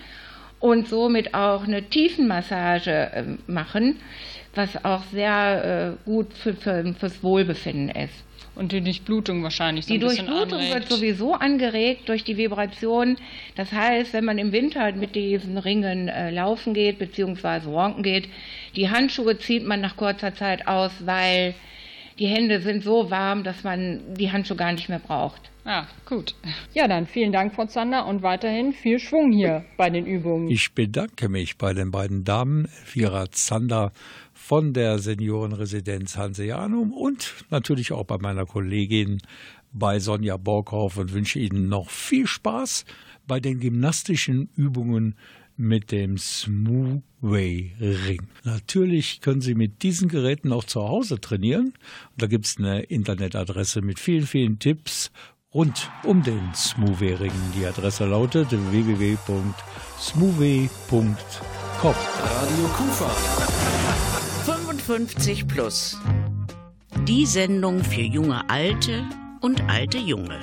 und 0.60 0.88
somit 0.88 1.34
auch 1.34 1.64
eine 1.64 1.82
Tiefenmassage 1.82 2.90
äh, 2.90 3.24
machen, 3.50 3.96
was 4.54 4.84
auch 4.84 5.02
sehr 5.12 5.96
äh, 5.98 6.04
gut 6.04 6.32
für, 6.34 6.54
für, 6.54 6.94
fürs 6.94 7.22
Wohlbefinden 7.22 7.88
ist. 7.90 8.24
Und 8.54 8.72
die 8.72 8.82
Durchblutung 8.82 9.42
wahrscheinlich 9.42 9.86
so 9.86 9.94
Die 9.94 9.98
Durchblutung 9.98 10.58
anregt. 10.58 10.74
wird 10.74 10.88
sowieso 10.90 11.32
angeregt 11.32 12.08
durch 12.10 12.22
die 12.22 12.36
Vibration. 12.36 13.16
Das 13.56 13.72
heißt, 13.72 14.12
wenn 14.12 14.26
man 14.26 14.36
im 14.36 14.52
Winter 14.52 14.92
mit 14.92 15.14
diesen 15.14 15.56
Ringen 15.56 16.08
äh, 16.08 16.30
laufen 16.30 16.74
geht, 16.74 16.98
beziehungsweise 16.98 17.72
walken 17.72 18.02
geht, 18.02 18.28
die 18.76 18.90
Handschuhe 18.90 19.38
zieht 19.38 19.66
man 19.66 19.80
nach 19.80 19.96
kurzer 19.96 20.34
Zeit 20.34 20.66
aus, 20.68 20.92
weil 21.00 21.54
die 22.18 22.26
Hände 22.26 22.60
sind 22.60 22.82
so 22.82 23.10
warm, 23.10 23.44
dass 23.44 23.64
man 23.64 24.14
die 24.14 24.30
Handschuhe 24.30 24.56
gar 24.56 24.72
nicht 24.72 24.88
mehr 24.88 24.98
braucht. 24.98 25.50
Ah, 25.64 25.86
gut. 26.06 26.34
Ja, 26.74 26.88
dann 26.88 27.06
vielen 27.06 27.30
Dank, 27.30 27.54
Frau 27.54 27.66
Zander, 27.66 28.06
und 28.06 28.22
weiterhin 28.22 28.72
viel 28.72 28.98
Schwung 28.98 29.30
hier 29.30 29.64
bei 29.76 29.90
den 29.90 30.06
Übungen. 30.06 30.48
Ich 30.50 30.74
bedanke 30.74 31.28
mich 31.28 31.56
bei 31.56 31.72
den 31.72 31.92
beiden 31.92 32.24
Damen, 32.24 32.68
Vira 32.92 33.30
Zander 33.30 33.92
von 34.32 34.72
der 34.72 34.98
Seniorenresidenz 34.98 36.16
Hanseanum 36.16 36.92
und 36.92 37.44
natürlich 37.50 37.92
auch 37.92 38.04
bei 38.04 38.18
meiner 38.18 38.44
Kollegin 38.44 39.18
bei 39.72 40.00
Sonja 40.00 40.36
Borghoff 40.36 40.96
und 40.96 41.12
wünsche 41.12 41.38
Ihnen 41.38 41.68
noch 41.68 41.90
viel 41.90 42.26
Spaß 42.26 42.84
bei 43.26 43.38
den 43.38 43.60
gymnastischen 43.60 44.50
Übungen 44.56 45.14
mit 45.62 45.92
dem 45.92 46.18
Smoothway 46.18 47.72
Ring. 47.80 48.26
Natürlich 48.44 49.20
können 49.20 49.40
Sie 49.40 49.54
mit 49.54 49.82
diesen 49.82 50.08
Geräten 50.08 50.52
auch 50.52 50.64
zu 50.64 50.82
Hause 50.82 51.20
trainieren. 51.20 51.74
Und 52.10 52.22
da 52.22 52.26
gibt 52.26 52.46
es 52.46 52.56
eine 52.58 52.82
Internetadresse 52.82 53.80
mit 53.80 54.00
vielen, 54.00 54.26
vielen 54.26 54.58
Tipps 54.58 55.12
rund 55.54 55.90
um 56.02 56.22
den 56.22 56.52
Smoothway 56.54 57.14
Ring. 57.14 57.32
Die 57.56 57.64
Adresse 57.64 58.04
lautet 58.06 58.50
www.smoothway.com. 58.50 61.16
Radio 61.82 62.68
Kufa. 62.76 63.08
55 64.44 65.46
plus. 65.46 65.96
Die 67.06 67.24
Sendung 67.24 67.84
für 67.84 68.02
junge 68.02 68.50
Alte 68.50 69.04
und 69.40 69.62
alte 69.68 69.98
Junge. 69.98 70.40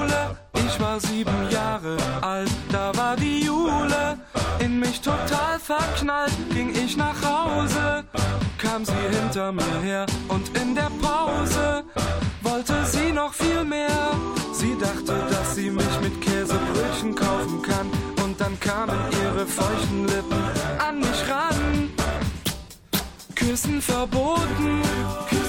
Schule. 0.00 0.36
Ich 0.66 0.80
war 0.80 1.00
sieben 1.00 1.50
Jahre 1.50 1.96
alt, 2.20 2.50
da 2.70 2.92
war 2.96 3.16
die 3.16 3.44
Jule. 3.44 4.18
In 4.58 4.78
mich 4.78 5.00
total 5.00 5.58
verknallt, 5.58 6.32
ging 6.52 6.70
ich 6.74 6.96
nach 6.96 7.16
Hause. 7.22 8.04
Kam 8.58 8.84
sie 8.84 8.92
hinter 9.10 9.52
mir 9.52 9.80
her 9.82 10.06
und 10.28 10.56
in 10.56 10.74
der 10.74 10.90
Pause 11.00 11.84
wollte 12.42 12.74
sie 12.84 13.12
noch 13.12 13.32
viel 13.32 13.64
mehr. 13.64 14.10
Sie 14.52 14.76
dachte, 14.78 15.14
dass 15.30 15.54
sie 15.54 15.70
mich 15.70 16.00
mit 16.02 16.20
Käsebrötchen 16.20 17.14
kaufen 17.14 17.62
kann. 17.62 17.90
Und 18.22 18.40
dann 18.40 18.58
kamen 18.60 18.98
ihre 19.22 19.46
feuchten 19.46 20.06
Lippen 20.06 20.42
an 20.78 20.98
mich 20.98 21.20
ran. 21.28 21.90
Küssen 23.34 23.80
verboten. 23.80 24.82
Küssen 25.28 25.39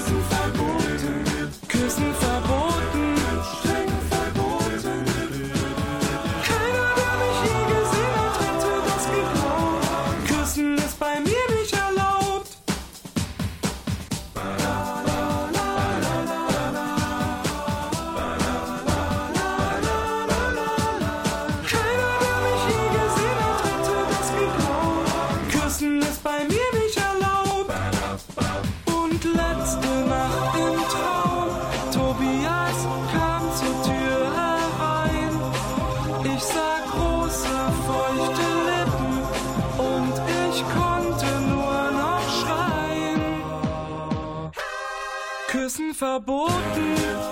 verboten, 46.02 47.31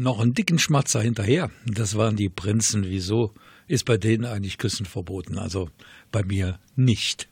noch 0.00 0.18
einen 0.18 0.34
dicken 0.34 0.58
Schmatzer 0.58 1.02
hinterher. 1.02 1.50
Das 1.66 1.94
waren 1.96 2.16
die 2.16 2.30
Prinzen. 2.30 2.84
Wieso 2.84 3.32
ist 3.68 3.84
bei 3.84 3.98
denen 3.98 4.24
eigentlich 4.24 4.58
Küssen 4.58 4.86
verboten? 4.86 5.38
Also 5.38 5.68
bei 6.10 6.24
mir 6.24 6.58
nicht. 6.74 7.28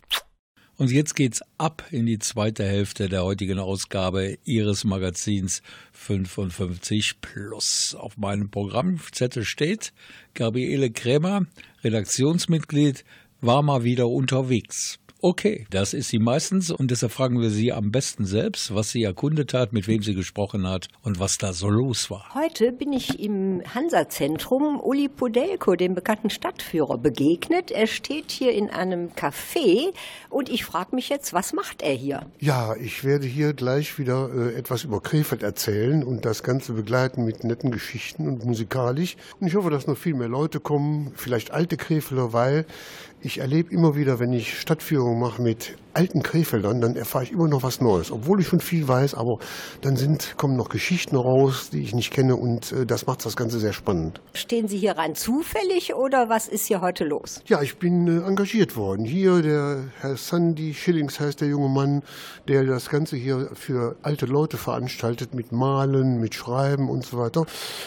Und 0.76 0.92
jetzt 0.92 1.16
geht's 1.16 1.42
ab 1.56 1.84
in 1.90 2.06
die 2.06 2.20
zweite 2.20 2.64
Hälfte 2.64 3.08
der 3.08 3.24
heutigen 3.24 3.58
Ausgabe 3.58 4.38
Ihres 4.44 4.84
Magazins 4.84 5.62
55 5.92 7.20
Plus. 7.20 7.96
Auf 7.98 8.16
meinem 8.16 8.50
Programmzettel 8.50 9.44
steht, 9.44 9.92
Gabriele 10.34 10.90
Krämer, 10.90 11.46
Redaktionsmitglied, 11.82 13.04
war 13.40 13.62
mal 13.62 13.82
wieder 13.82 14.08
unterwegs. 14.08 15.00
Okay, 15.20 15.66
das 15.70 15.94
ist 15.94 16.10
sie 16.10 16.20
meistens 16.20 16.70
und 16.70 16.92
deshalb 16.92 17.10
fragen 17.10 17.40
wir 17.40 17.50
sie 17.50 17.72
am 17.72 17.90
besten 17.90 18.24
selbst, 18.24 18.72
was 18.72 18.92
sie 18.92 19.02
erkundet 19.02 19.52
hat, 19.52 19.72
mit 19.72 19.88
wem 19.88 20.00
sie 20.00 20.14
gesprochen 20.14 20.64
hat 20.68 20.86
und 21.02 21.18
was 21.18 21.38
da 21.38 21.52
so 21.52 21.68
los 21.68 22.08
war. 22.08 22.32
Heute 22.34 22.70
bin 22.70 22.92
ich 22.92 23.18
im 23.18 23.60
Hansa-Zentrum 23.74 24.78
Uli 24.80 25.08
Podelko, 25.08 25.74
dem 25.74 25.96
bekannten 25.96 26.30
Stadtführer, 26.30 26.98
begegnet. 26.98 27.72
Er 27.72 27.88
steht 27.88 28.30
hier 28.30 28.52
in 28.52 28.70
einem 28.70 29.08
Café 29.08 29.92
und 30.30 30.48
ich 30.48 30.64
frage 30.64 30.94
mich 30.94 31.08
jetzt, 31.08 31.32
was 31.32 31.52
macht 31.52 31.82
er 31.82 31.94
hier? 31.94 32.26
Ja, 32.38 32.76
ich 32.76 33.02
werde 33.02 33.26
hier 33.26 33.54
gleich 33.54 33.98
wieder 33.98 34.30
äh, 34.32 34.54
etwas 34.54 34.84
über 34.84 35.00
Krefeld 35.00 35.42
erzählen 35.42 36.04
und 36.04 36.26
das 36.26 36.44
Ganze 36.44 36.74
begleiten 36.74 37.24
mit 37.24 37.42
netten 37.42 37.72
Geschichten 37.72 38.28
und 38.28 38.44
musikalisch. 38.44 39.16
Und 39.40 39.48
ich 39.48 39.56
hoffe, 39.56 39.70
dass 39.70 39.88
noch 39.88 39.98
viel 39.98 40.14
mehr 40.14 40.28
Leute 40.28 40.60
kommen, 40.60 41.10
vielleicht 41.16 41.50
alte 41.50 41.76
Krefelder, 41.76 42.32
weil 42.32 42.66
ich 43.20 43.38
erlebe 43.38 43.72
immer 43.72 43.96
wieder, 43.96 44.20
wenn 44.20 44.32
ich 44.32 44.60
Stadtführungen 44.60 45.18
mache 45.18 45.42
mit 45.42 45.76
alten 45.98 46.22
Krefeldern, 46.22 46.80
dann 46.80 46.94
erfahre 46.94 47.24
ich 47.24 47.32
immer 47.32 47.48
noch 47.48 47.64
was 47.64 47.80
Neues. 47.80 48.12
Obwohl 48.12 48.40
ich 48.40 48.46
schon 48.46 48.60
viel 48.60 48.86
weiß, 48.86 49.14
aber 49.14 49.38
dann 49.80 49.96
sind, 49.96 50.34
kommen 50.36 50.56
noch 50.56 50.68
Geschichten 50.68 51.16
raus, 51.16 51.70
die 51.70 51.82
ich 51.82 51.92
nicht 51.92 52.12
kenne 52.12 52.36
und 52.36 52.70
äh, 52.70 52.86
das 52.86 53.06
macht 53.06 53.24
das 53.24 53.34
Ganze 53.34 53.58
sehr 53.58 53.72
spannend. 53.72 54.20
Stehen 54.32 54.68
Sie 54.68 54.78
hier 54.78 54.92
rein 54.92 55.16
zufällig 55.16 55.94
oder 55.94 56.28
was 56.28 56.46
ist 56.46 56.66
hier 56.66 56.80
heute 56.80 57.04
los? 57.04 57.42
Ja, 57.46 57.62
ich 57.62 57.78
bin 57.78 58.06
äh, 58.06 58.24
engagiert 58.24 58.76
worden. 58.76 59.04
Hier 59.04 59.42
der 59.42 59.84
Herr 60.00 60.16
Sandy 60.16 60.72
Schillings 60.72 61.18
heißt 61.18 61.40
der 61.40 61.48
junge 61.48 61.68
Mann, 61.68 62.02
der 62.46 62.64
das 62.64 62.88
Ganze 62.88 63.16
hier 63.16 63.50
für 63.54 63.96
alte 64.02 64.26
Leute 64.26 64.56
veranstaltet 64.56 65.34
mit 65.34 65.50
Malen, 65.50 66.20
mit 66.20 66.34
Schreiben 66.34 66.88
und 66.88 67.04
so 67.04 67.18
weiter. 67.18 67.44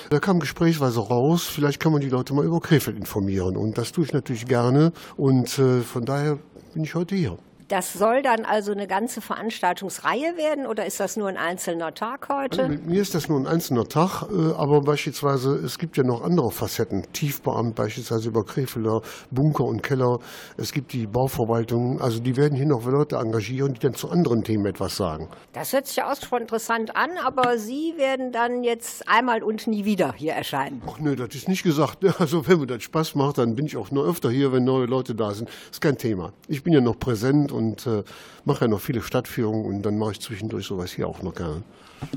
Da 0.09 0.19
kam 0.19 0.39
gesprächsweise 0.39 0.99
raus, 0.99 1.43
vielleicht 1.43 1.79
kann 1.79 1.93
man 1.93 2.01
die 2.01 2.09
Leute 2.09 2.33
mal 2.33 2.43
über 2.43 2.59
Krefeld 2.59 2.97
informieren 2.97 3.55
und 3.55 3.77
das 3.77 3.93
tue 3.93 4.03
ich 4.03 4.11
natürlich 4.11 4.47
gerne 4.47 4.91
und 5.21 5.59
äh, 5.59 5.81
von 5.81 6.03
daher 6.03 6.39
bin 6.73 6.83
ich 6.83 6.95
heute 6.95 7.13
hier. 7.13 7.37
Das 7.71 7.93
soll 7.93 8.21
dann 8.21 8.43
also 8.43 8.73
eine 8.73 8.85
ganze 8.85 9.21
Veranstaltungsreihe 9.21 10.35
werden 10.35 10.67
oder 10.67 10.85
ist 10.85 10.99
das 10.99 11.15
nur 11.15 11.29
ein 11.29 11.37
einzelner 11.37 11.93
Tag 11.93 12.27
heute? 12.27 12.63
Also 12.63 12.69
mit 12.69 12.85
mir 12.85 13.01
ist 13.01 13.15
das 13.15 13.29
nur 13.29 13.39
ein 13.39 13.47
einzelner 13.47 13.85
Tag, 13.85 14.23
äh, 14.23 14.51
aber 14.57 14.81
beispielsweise, 14.81 15.55
es 15.55 15.77
gibt 15.77 15.95
ja 15.95 16.03
noch 16.03 16.21
andere 16.21 16.51
Facetten. 16.51 17.05
Tiefbeamt 17.13 17.75
beispielsweise 17.75 18.27
über 18.27 18.43
Krefelder, 18.43 19.01
Bunker 19.31 19.63
und 19.63 19.83
Keller. 19.83 20.19
Es 20.57 20.73
gibt 20.73 20.91
die 20.91 21.07
Bauverwaltung. 21.07 22.01
Also 22.01 22.19
die 22.19 22.35
werden 22.35 22.57
hier 22.57 22.65
noch 22.65 22.85
Leute 22.85 23.15
engagieren, 23.15 23.73
die 23.73 23.79
dann 23.79 23.93
zu 23.93 24.09
anderen 24.09 24.43
Themen 24.43 24.65
etwas 24.65 24.97
sagen. 24.97 25.29
Das 25.53 25.71
hört 25.71 25.87
sich 25.87 25.95
ja 25.95 26.11
ausgesprochen 26.11 26.41
interessant 26.41 26.97
an, 26.97 27.11
aber 27.23 27.57
Sie 27.57 27.93
werden 27.95 28.33
dann 28.33 28.65
jetzt 28.65 29.07
einmal 29.07 29.43
und 29.43 29.67
nie 29.67 29.85
wieder 29.85 30.11
hier 30.11 30.33
erscheinen. 30.33 30.81
Ach 30.85 30.99
nö, 30.99 31.15
das 31.15 31.33
ist 31.35 31.47
nicht 31.47 31.63
gesagt. 31.63 31.99
Also 32.19 32.45
wenn 32.47 32.59
mir 32.59 32.67
das 32.67 32.83
Spaß 32.83 33.15
macht, 33.15 33.37
dann 33.37 33.55
bin 33.55 33.65
ich 33.65 33.77
auch 33.77 33.89
noch 33.91 34.03
öfter 34.03 34.29
hier, 34.29 34.51
wenn 34.51 34.65
neue 34.65 34.85
Leute 34.85 35.15
da 35.15 35.31
sind. 35.31 35.49
Ist 35.71 35.79
kein 35.79 35.97
Thema. 35.97 36.33
Ich 36.49 36.63
bin 36.63 36.73
ja 36.73 36.81
noch 36.81 36.99
präsent 36.99 37.51
und 37.51 37.60
äh, 37.85 38.03
mache 38.45 38.65
ja 38.65 38.67
noch 38.67 38.81
viele 38.81 39.01
Stadtführungen 39.01 39.65
und 39.65 39.81
dann 39.83 39.97
mache 39.97 40.13
ich 40.13 40.21
zwischendurch 40.21 40.65
sowas 40.65 40.91
hier 40.91 41.07
auch 41.07 41.21
noch 41.21 41.35
gerne. 41.35 41.63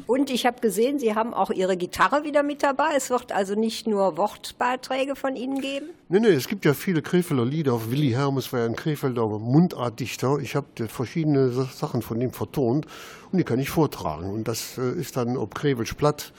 Und 0.07 0.31
ich 0.31 0.47
habe 0.47 0.61
gesehen, 0.61 0.99
Sie 0.99 1.15
haben 1.15 1.35
auch 1.35 1.51
Ihre 1.51 1.77
Gitarre 1.77 2.25
wieder 2.25 2.43
mit 2.43 2.63
dabei. 2.63 2.95
Es 2.97 3.11
wird 3.11 3.33
also 3.33 3.55
nicht 3.55 3.87
nur 3.87 4.17
Wortbeiträge 4.17 5.15
von 5.15 5.37
Ihnen 5.37 5.61
geben? 5.61 5.87
Nee, 6.09 6.21
nee, 6.21 6.29
es 6.29 6.49
gibt 6.49 6.65
ja 6.65 6.75
viele 6.75 7.03
Krefelder 7.03 7.45
Lieder. 7.45 7.91
Willi 7.91 8.11
Hermes 8.11 8.53
war 8.53 8.61
ja 8.61 8.67
ein 8.67 8.77
Krefelder 8.77 9.27
Mundartdichter. 9.27 10.39
Ich 10.39 10.57
habe 10.57 10.67
verschiedene 10.89 11.51
Sachen 11.51 12.03
von 12.03 12.21
ihm 12.21 12.33
vertont 12.33 12.87
und 13.31 13.39
die 13.39 13.45
kann 13.45 13.59
ich 13.59 13.71
vortragen. 13.71 14.31
Und 14.31 14.49
das 14.49 14.79
äh, 14.79 14.93
ist 14.93 15.17
dann, 15.17 15.37
ob 15.37 15.55
Krevelsch 15.55 15.95
platt 15.95 16.33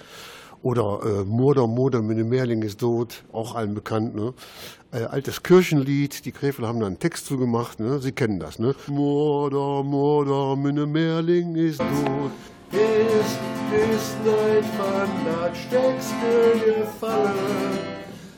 oder 0.66 1.00
äh, 1.04 1.24
Murder, 1.26 1.68
Murder, 1.68 2.02
meine 2.02 2.24
Mehrling 2.24 2.64
ist 2.64 2.80
tot, 2.80 3.24
auch 3.32 3.54
allen 3.54 3.76
bekannt. 3.76 4.16
Ne? 4.16 4.34
Äh, 4.92 5.04
altes 5.04 5.44
Kirchenlied, 5.44 6.26
die 6.26 6.32
Krefel 6.32 6.68
haben 6.68 6.80
da 6.80 6.88
einen 6.88 6.98
Text 6.98 7.28
zu 7.28 7.38
gemacht, 7.38 7.80
ne? 7.80 8.00
Sie 8.00 8.12
kennen 8.12 8.40
das, 8.40 8.58
ne? 8.58 8.74
Murder, 8.88 9.84
Murder, 9.84 10.56
meine 10.56 10.88
Mehrling 10.88 11.56
ist 11.56 11.78
tot. 11.78 12.32
Ist, 12.72 13.38
ist 13.94 14.18
nicht 14.26 14.70
von 14.76 15.08
das 15.24 15.56
Steckste 15.56 16.82
gefallen. 16.82 17.78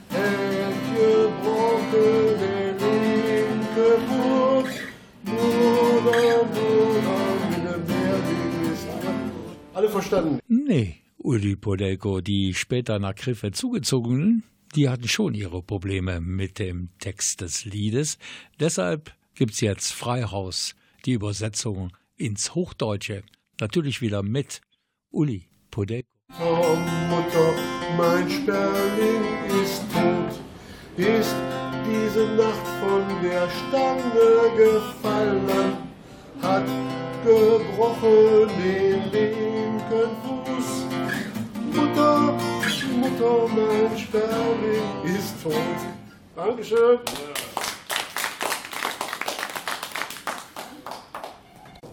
Hätt 0.09 0.75
gebrochen 0.97 2.35
den 2.41 2.77
linke 2.77 3.87
Fuß. 4.09 4.71
Murder, 5.23 6.43
Murder, 6.43 7.19
meine 7.51 7.77
Mehrling 7.87 8.73
ist 8.73 8.85
tot. 8.85 9.13
Alle 9.73 9.87
verstanden? 9.87 10.39
Nee, 10.49 10.97
Uli 11.27 11.57
Podelko, 11.57 12.21
die 12.21 12.53
später 12.53 12.99
nach 12.99 13.13
Krefeld 13.13 13.53
zugezogenen, 13.53 14.43
die 14.77 14.87
hatten 14.87 15.09
schon 15.09 15.33
ihre 15.33 15.61
Probleme 15.61 16.21
mit 16.21 16.57
dem 16.57 16.87
Text 16.99 17.41
des 17.41 17.65
Liedes. 17.65 18.17
Deshalb 18.61 19.13
gibt's 19.35 19.59
jetzt 19.59 19.91
Freihaus, 19.91 20.73
die 21.03 21.11
Übersetzung 21.11 21.91
ins 22.15 22.55
Hochdeutsche. 22.55 23.23
Natürlich 23.59 23.99
wieder 23.99 24.23
mit 24.23 24.61
Uli 25.11 25.49
Podelko. 25.69 26.07
Oh 26.39 26.77
Mutter, 27.09 27.53
mein 27.97 28.29
Sperling 28.29 29.25
ist 29.61 29.81
tot, 29.91 30.39
ist 30.95 31.35
diese 31.83 32.25
Nacht 32.37 32.67
von 32.79 33.03
der 33.21 33.49
Stange 33.49 34.55
gefallen, 34.55 35.77
hat 36.41 36.63
gebrochen 37.23 38.49
den 38.63 39.11
linken 39.11 40.09
Fuß. 40.23 40.85
Mutter, 41.73 42.37
Muttermensch, 42.99 44.07
Berlin 44.11 45.15
ist 45.15 45.43
tot. 45.43 45.53
Dankeschön. 46.35 46.99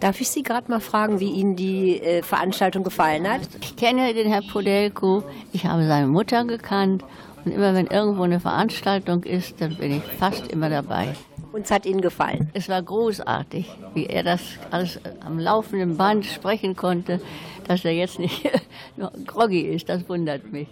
Darf 0.00 0.20
ich 0.20 0.28
Sie 0.28 0.42
gerade 0.42 0.70
mal 0.70 0.80
fragen, 0.80 1.18
wie 1.18 1.30
Ihnen 1.30 1.57
die 1.57 1.98
äh, 1.98 2.22
Veranstaltung 2.22 2.85
gefallen 2.85 3.26
hat? 3.26 3.40
Ich 3.62 3.74
kenne 3.74 4.12
den 4.12 4.28
Herrn 4.28 4.46
Podelko, 4.46 5.24
ich 5.52 5.64
habe 5.64 5.87
seine 5.87 6.09
Mutter 6.09 6.44
gekannt 6.44 7.02
und 7.44 7.52
immer 7.52 7.74
wenn 7.74 7.87
irgendwo 7.87 8.24
eine 8.24 8.38
Veranstaltung 8.38 9.22
ist, 9.22 9.61
dann 9.62 9.76
bin 9.76 9.92
ich 9.92 10.02
fast 10.02 10.48
immer 10.48 10.68
dabei. 10.68 11.14
Uns 11.55 11.71
hat 11.71 11.87
Ihnen 11.87 12.01
gefallen? 12.01 12.51
Es 12.53 12.69
war 12.69 12.83
großartig, 12.83 13.71
wie 13.95 14.07
er 14.07 14.25
das 14.25 14.43
alles 14.73 14.99
am 15.25 15.38
laufenden 15.38 15.97
Band 15.97 16.27
sprechen 16.27 16.75
konnte, 16.75 17.21
dass 17.69 17.85
er 17.85 17.93
jetzt 17.93 18.19
nicht 18.19 18.51
groggy 19.27 19.61
ist, 19.61 19.88
das 19.88 20.09
wundert 20.09 20.51
mich. 20.51 20.67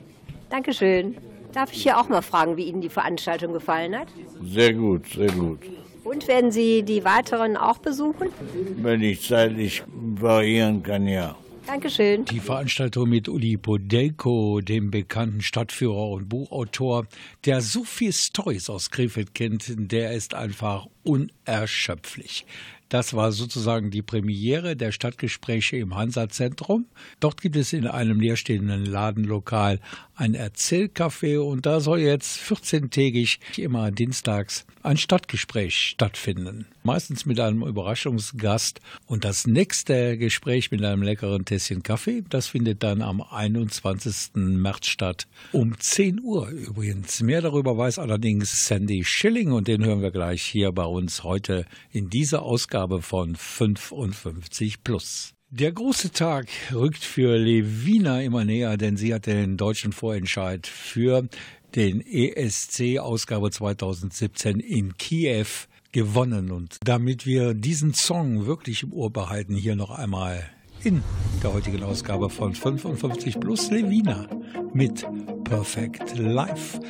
Dankeschön. 0.50 1.18
Darf 1.52 1.72
ich 1.72 1.84
hier 1.84 2.00
auch 2.00 2.08
mal 2.08 2.20
fragen, 2.20 2.56
wie 2.56 2.64
Ihnen 2.64 2.80
die 2.80 2.88
Veranstaltung 2.88 3.52
gefallen 3.52 3.96
hat? 3.96 4.08
Sehr 4.44 4.74
gut, 4.74 5.06
sehr 5.06 5.30
gut. 5.30 5.60
Und 6.02 6.26
werden 6.26 6.50
Sie 6.50 6.82
die 6.82 7.04
weiteren 7.04 7.56
auch 7.56 7.78
besuchen? 7.78 8.30
Wenn 8.78 9.02
ich 9.02 9.22
zeitlich 9.22 9.84
variieren 9.86 10.82
kann, 10.82 11.06
ja. 11.06 11.36
Dankeschön. 11.66 12.24
Die 12.24 12.40
Veranstaltung 12.40 13.08
mit 13.08 13.28
Uli 13.28 13.56
Podelko, 13.56 14.60
dem 14.60 14.90
bekannten 14.90 15.40
Stadtführer 15.40 16.08
und 16.10 16.28
Buchautor, 16.28 17.06
der 17.44 17.60
so 17.60 17.84
viel 17.84 18.12
Stories 18.12 18.68
aus 18.68 18.90
Krefeld 18.90 19.34
kennt, 19.34 19.72
der 19.76 20.12
ist 20.12 20.34
einfach 20.34 20.86
unerschöpflich. 21.04 22.44
Das 22.92 23.14
war 23.14 23.32
sozusagen 23.32 23.90
die 23.90 24.02
Premiere 24.02 24.76
der 24.76 24.92
Stadtgespräche 24.92 25.78
im 25.78 25.94
Hansa-Zentrum. 25.94 26.84
Dort 27.20 27.40
gibt 27.40 27.56
es 27.56 27.72
in 27.72 27.86
einem 27.86 28.20
leerstehenden 28.20 28.84
Ladenlokal 28.84 29.80
ein 30.14 30.34
Erzählcafé 30.34 31.38
und 31.38 31.64
da 31.64 31.80
soll 31.80 32.00
jetzt 32.00 32.38
14-tägig 32.38 33.38
immer 33.56 33.90
dienstags 33.90 34.66
ein 34.82 34.98
Stadtgespräch 34.98 35.74
stattfinden. 35.74 36.66
Meistens 36.84 37.26
mit 37.26 37.38
einem 37.38 37.62
Überraschungsgast. 37.62 38.80
Und 39.06 39.24
das 39.24 39.46
nächste 39.46 40.18
Gespräch 40.18 40.70
mit 40.70 40.84
einem 40.84 41.02
leckeren 41.02 41.44
Tässchen 41.44 41.82
Kaffee, 41.82 42.24
das 42.28 42.48
findet 42.48 42.82
dann 42.82 43.02
am 43.02 43.22
21. 43.22 44.32
März 44.34 44.86
statt. 44.86 45.26
Um 45.52 45.78
10 45.78 46.20
Uhr 46.20 46.48
übrigens. 46.48 47.22
Mehr 47.22 47.40
darüber 47.40 47.78
weiß 47.78 47.98
allerdings 47.98 48.66
Sandy 48.66 49.04
Schilling 49.04 49.52
und 49.52 49.68
den 49.68 49.84
hören 49.84 50.02
wir 50.02 50.10
gleich 50.10 50.42
hier 50.42 50.72
bei 50.72 50.84
uns 50.84 51.22
heute 51.22 51.66
in 51.90 52.10
dieser 52.10 52.42
Ausgabe 52.42 53.00
von 53.00 53.36
55 53.36 54.82
Plus. 54.82 55.34
Der 55.50 55.70
große 55.70 56.12
Tag 56.12 56.48
rückt 56.72 57.04
für 57.04 57.36
Levina 57.36 58.22
immer 58.22 58.44
näher, 58.44 58.76
denn 58.78 58.96
sie 58.96 59.12
hat 59.12 59.26
den 59.26 59.58
deutschen 59.58 59.92
Vorentscheid 59.92 60.66
für 60.66 61.28
den 61.74 62.00
ESC 62.00 62.98
Ausgabe 62.98 63.50
2017 63.50 64.60
in 64.60 64.96
Kiew 64.96 65.46
gewonnen. 65.92 66.50
Und 66.50 66.78
damit 66.84 67.26
wir 67.26 67.54
diesen 67.54 67.94
Song 67.94 68.46
wirklich 68.46 68.82
im 68.82 68.92
Ohr 68.92 69.10
behalten, 69.10 69.54
hier 69.54 69.76
noch 69.76 69.90
einmal 69.90 70.42
in 70.82 71.02
der 71.42 71.52
heutigen 71.52 71.82
Ausgabe 71.82 72.28
von 72.28 72.54
55 72.54 73.38
Plus 73.38 73.70
Levina 73.70 74.26
mit 74.72 75.06
Perfect 75.44 76.18
Life. 76.18 76.80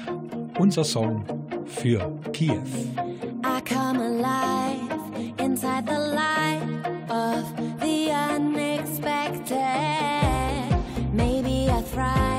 Unser 0.58 0.84
Song 0.84 1.24
für 1.66 2.18
Kiew. 2.32 2.62
I 3.44 3.60
come 3.64 4.00
alive 4.00 4.92
inside 5.38 5.84
the 5.86 5.98
light 5.98 6.62
of 7.10 7.44
the 7.80 8.10
unexpected. 8.10 9.58
Maybe 11.12 11.68
I 11.68 11.82
thrive 11.92 12.31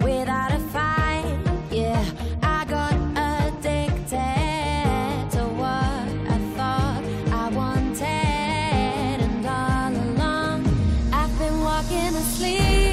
without 0.00 0.52
a 0.52 0.58
fight? 0.72 1.38
Yeah, 1.70 2.04
I 2.42 2.64
got 2.64 2.94
addicted 3.16 4.16
to 5.34 5.42
what 5.60 6.08
I 6.34 6.38
thought 6.56 7.02
I 7.32 7.48
wanted, 7.60 9.20
and 9.26 9.46
all 9.46 9.92
along 10.06 10.58
I've 11.12 11.38
been 11.38 11.60
walking 11.60 12.14
asleep, 12.22 12.85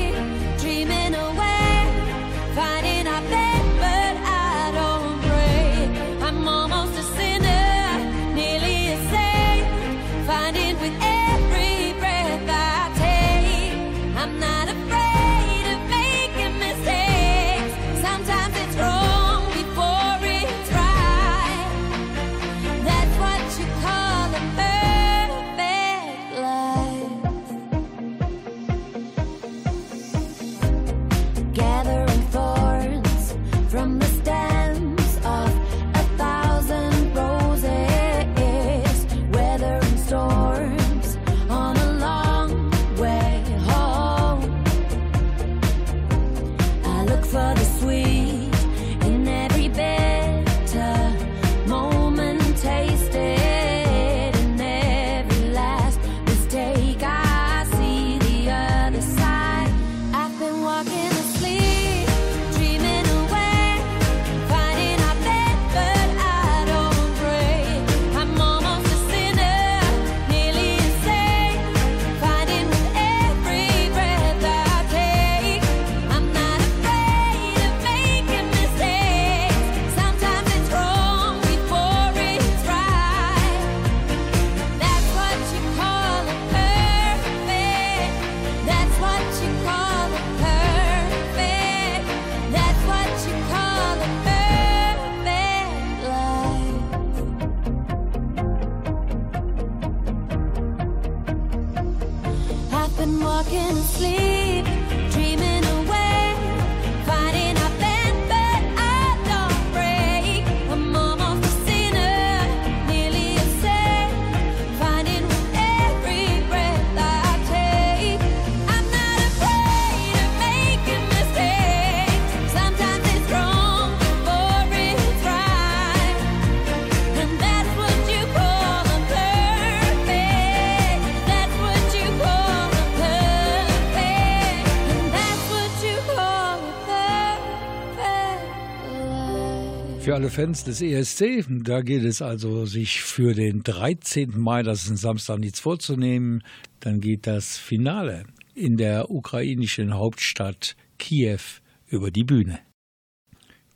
alle 140.24 140.32
Fans 140.32 140.64
des 140.64 140.82
ESC, 140.82 141.44
da 141.66 141.82
geht 141.82 142.06
es 142.06 142.22
also, 142.22 142.66
sich 142.66 143.02
für 143.02 143.34
den 143.34 143.62
13. 143.62 144.40
Mai, 144.40 144.64
das 144.64 144.86
ist 144.86 144.92
ein 144.92 144.96
Samstag, 144.96 145.40
nichts 145.40 145.60
vorzunehmen. 145.60 146.44
Dann 146.80 147.02
geht 147.02 147.28
das 147.28 147.58
Finale 147.58 148.24
in 148.56 148.78
der 148.78 149.12
ukrainischen 149.12 149.94
Hauptstadt 149.94 150.78
Kiew 150.98 151.42
über 151.88 152.10
die 152.10 152.24
Bühne. 152.24 152.60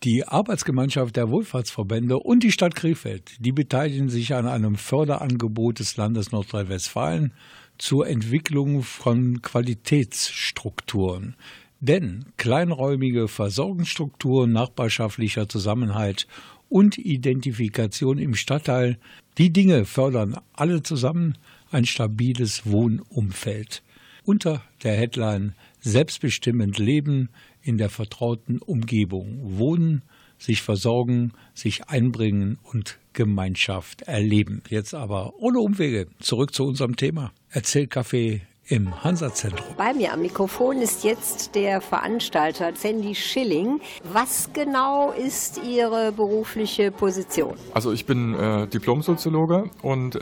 Die 0.03 0.25
Arbeitsgemeinschaft 0.25 1.17
der 1.17 1.29
Wohlfahrtsverbände 1.29 2.17
und 2.17 2.43
die 2.43 2.53
Stadt 2.53 2.75
Krefeld, 2.75 3.35
die 3.39 3.51
beteiligen 3.51 4.07
sich 4.07 4.33
an 4.33 4.47
einem 4.47 4.75
Förderangebot 4.75 5.79
des 5.79 5.97
Landes 5.97 6.31
Nordrhein-Westfalen 6.31 7.33
zur 7.77 8.07
Entwicklung 8.07 8.83
von 8.83 9.41
Qualitätsstrukturen. 9.41 11.35
Denn 11.79 12.25
kleinräumige 12.37 13.27
Versorgungsstrukturen, 13.27 14.51
nachbarschaftlicher 14.51 15.47
Zusammenhalt 15.47 16.27
und 16.69 16.97
Identifikation 16.97 18.17
im 18.17 18.35
Stadtteil, 18.35 18.97
die 19.37 19.51
Dinge 19.51 19.85
fördern 19.85 20.37
alle 20.53 20.81
zusammen 20.81 21.37
ein 21.71 21.85
stabiles 21.85 22.65
Wohnumfeld. 22.65 23.83
Unter 24.23 24.61
der 24.83 24.95
Headline 24.95 25.53
Selbstbestimmend 25.79 26.79
Leben 26.79 27.29
in 27.61 27.77
der 27.77 27.89
vertrauten 27.89 28.59
Umgebung. 28.59 29.39
Wohnen, 29.57 30.01
sich 30.37 30.61
versorgen, 30.61 31.31
sich 31.53 31.87
einbringen 31.87 32.57
und 32.63 32.97
Gemeinschaft 33.13 34.01
erleben. 34.01 34.61
Jetzt 34.69 34.93
aber 34.93 35.35
ohne 35.39 35.59
Umwege 35.59 36.07
zurück 36.19 36.53
zu 36.53 36.65
unserem 36.65 36.95
Thema. 36.97 37.31
Erzählcafé 37.51 38.41
im 38.69 39.03
Hansa-Zentrum. 39.03 39.75
Bei 39.77 39.93
mir 39.93 40.13
am 40.13 40.21
Mikrofon 40.21 40.81
ist 40.81 41.03
jetzt 41.03 41.55
der 41.55 41.81
Veranstalter 41.81 42.73
Sandy 42.75 43.15
Schilling. 43.15 43.79
Was 44.03 44.49
genau 44.53 45.11
ist 45.11 45.61
Ihre 45.63 46.11
berufliche 46.11 46.91
Position? 46.91 47.55
Also 47.73 47.91
ich 47.91 48.05
bin 48.05 48.33
äh, 48.33 48.67
Diplom-Soziologe 48.67 49.69
und 49.81 50.15
äh, 50.15 50.21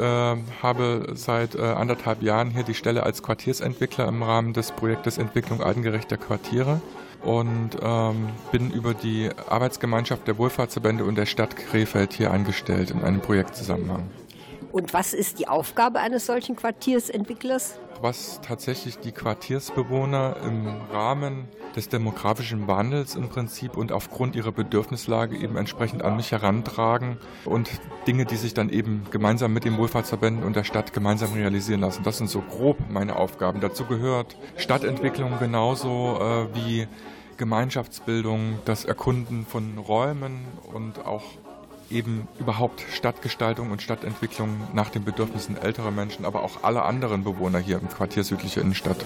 habe 0.61 1.13
seit 1.15 1.55
äh, 1.55 1.61
anderthalb 1.61 2.21
Jahren 2.21 2.51
hier 2.51 2.63
die 2.63 2.75
Stelle 2.75 3.03
als 3.03 3.23
Quartiersentwickler 3.23 4.07
im 4.07 4.21
Rahmen 4.21 4.53
des 4.53 4.71
Projektes 4.71 5.17
Entwicklung 5.17 5.61
altengerechter 5.61 6.17
Quartiere 6.17 6.81
und 7.23 7.71
ähm, 7.81 8.29
bin 8.51 8.69
über 8.71 8.93
die 8.93 9.29
Arbeitsgemeinschaft 9.49 10.27
der 10.27 10.37
Wohlfahrtsverbände 10.37 11.03
und 11.03 11.15
der 11.15 11.25
Stadt 11.25 11.55
Krefeld 11.55 12.13
hier 12.13 12.31
eingestellt 12.31 12.91
in 12.91 13.01
einem 13.01 13.21
Projektzusammenhang. 13.21 14.07
Und 14.71 14.93
was 14.93 15.13
ist 15.13 15.39
die 15.39 15.47
Aufgabe 15.47 15.99
eines 15.99 16.25
solchen 16.25 16.55
Quartiersentwicklers? 16.55 17.79
Was 18.01 18.39
tatsächlich 18.41 18.99
die 18.99 19.11
Quartiersbewohner 19.11 20.37
im 20.43 20.67
Rahmen 20.91 21.47
des 21.75 21.89
demografischen 21.89 22.67
Wandels 22.67 23.15
im 23.15 23.29
Prinzip 23.29 23.75
und 23.75 23.91
aufgrund 23.91 24.35
ihrer 24.35 24.51
Bedürfnislage 24.51 25.37
eben 25.37 25.57
entsprechend 25.57 26.03
an 26.03 26.15
mich 26.15 26.31
herantragen 26.31 27.17
und 27.43 27.69
Dinge, 28.07 28.25
die 28.25 28.37
sich 28.37 28.53
dann 28.53 28.69
eben 28.69 29.03
gemeinsam 29.11 29.53
mit 29.53 29.65
den 29.65 29.77
Wohlfahrtsverbänden 29.77 30.43
und 30.43 30.55
der 30.55 30.63
Stadt 30.63 30.93
gemeinsam 30.93 31.33
realisieren 31.33 31.81
lassen. 31.81 32.03
Das 32.03 32.17
sind 32.17 32.29
so 32.29 32.41
grob 32.41 32.77
meine 32.89 33.17
Aufgaben. 33.17 33.59
Dazu 33.59 33.85
gehört 33.85 34.37
Stadtentwicklung 34.57 35.37
genauso 35.39 36.19
äh, 36.19 36.55
wie 36.55 36.87
Gemeinschaftsbildung, 37.37 38.59
das 38.63 38.85
Erkunden 38.85 39.45
von 39.45 39.77
Räumen 39.77 40.45
und 40.73 41.05
auch 41.05 41.23
eben 41.89 42.27
überhaupt 42.39 42.83
Stadtgestaltung 42.91 43.71
und 43.71 43.81
Stadtentwicklung 43.81 44.49
nach 44.73 44.89
den 44.89 45.03
Bedürfnissen 45.03 45.57
älterer 45.57 45.91
Menschen, 45.91 46.25
aber 46.25 46.43
auch 46.43 46.63
aller 46.63 46.85
anderen 46.85 47.23
Bewohner 47.23 47.59
hier 47.59 47.77
im 47.77 47.89
Quartier 47.89 48.23
Südliche 48.23 48.61
Innenstadt. 48.61 48.97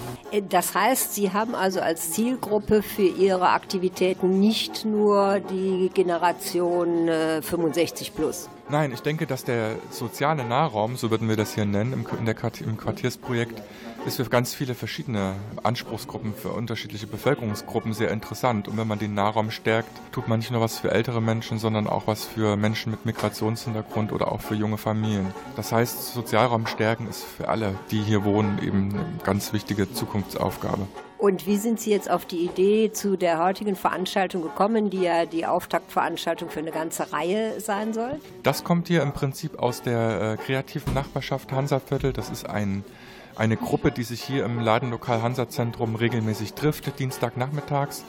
Das 0.48 0.74
heißt, 0.74 1.14
Sie 1.14 1.32
haben 1.32 1.54
also 1.54 1.80
als 1.80 2.12
Zielgruppe 2.12 2.82
für 2.82 3.02
Ihre 3.02 3.50
Aktivitäten 3.50 4.40
nicht 4.40 4.84
nur 4.84 5.40
die 5.40 5.90
Generation 5.92 7.08
äh, 7.08 7.42
65 7.42 8.14
plus. 8.14 8.48
Nein, 8.68 8.92
ich 8.92 9.00
denke, 9.00 9.26
dass 9.26 9.44
der 9.44 9.76
soziale 9.90 10.44
Nahraum, 10.44 10.96
so 10.96 11.10
würden 11.10 11.28
wir 11.28 11.36
das 11.36 11.54
hier 11.54 11.64
nennen, 11.64 11.92
im, 11.92 12.04
Quartier, 12.04 12.68
im 12.68 12.76
Quartiersprojekt, 12.76 13.60
ist 14.06 14.16
für 14.16 14.24
ganz 14.24 14.54
viele 14.54 14.74
verschiedene 14.74 15.34
Anspruchsgruppen, 15.62 16.34
für 16.34 16.50
unterschiedliche 16.50 17.06
Bevölkerungsgruppen 17.06 17.92
sehr 17.92 18.10
interessant. 18.10 18.68
Und 18.68 18.76
wenn 18.78 18.88
man 18.88 18.98
den 18.98 19.14
Nahraum 19.14 19.50
stärkt, 19.50 19.90
tut 20.12 20.28
man 20.28 20.38
nicht 20.38 20.50
nur 20.50 20.60
was 20.60 20.78
für 20.78 20.90
ältere 20.90 21.20
Menschen, 21.20 21.58
sondern 21.58 21.86
auch 21.86 22.06
was 22.06 22.24
für 22.24 22.56
Menschen 22.56 22.90
mit 22.90 23.04
Migrationshintergrund 23.04 24.12
oder 24.12 24.32
auch 24.32 24.40
für 24.40 24.54
junge 24.54 24.78
Familien. 24.78 25.34
Das 25.56 25.72
heißt, 25.72 26.14
Sozialraum 26.14 26.66
stärken 26.66 27.08
ist 27.08 27.24
für 27.24 27.48
alle, 27.48 27.74
die 27.90 28.00
hier 28.00 28.24
wohnen, 28.24 28.58
eben 28.62 28.90
eine 28.92 29.04
ganz 29.24 29.52
wichtige 29.52 29.92
Zukunftsaufgabe. 29.92 30.86
Und 31.20 31.46
wie 31.46 31.58
sind 31.58 31.78
Sie 31.78 31.90
jetzt 31.90 32.10
auf 32.10 32.24
die 32.24 32.46
Idee 32.46 32.92
zu 32.92 33.18
der 33.18 33.44
heutigen 33.44 33.76
Veranstaltung 33.76 34.40
gekommen, 34.40 34.88
die 34.88 35.02
ja 35.02 35.26
die 35.26 35.44
Auftaktveranstaltung 35.44 36.48
für 36.48 36.60
eine 36.60 36.70
ganze 36.70 37.12
Reihe 37.12 37.60
sein 37.60 37.92
soll? 37.92 38.18
Das 38.42 38.64
kommt 38.64 38.88
hier 38.88 39.02
im 39.02 39.12
Prinzip 39.12 39.58
aus 39.58 39.82
der 39.82 40.22
äh, 40.22 40.36
kreativen 40.42 40.94
Nachbarschaft 40.94 41.52
Hansaviertel. 41.52 42.14
Das 42.14 42.30
ist 42.30 42.48
ein, 42.48 42.84
eine 43.40 43.56
Gruppe, 43.56 43.90
die 43.90 44.02
sich 44.02 44.22
hier 44.22 44.44
im 44.44 44.60
Ladenlokal 44.60 45.22
Hansa-Zentrum 45.22 45.94
regelmäßig 45.94 46.52
trifft, 46.52 46.98
Dienstagnachmittags. 46.98 48.04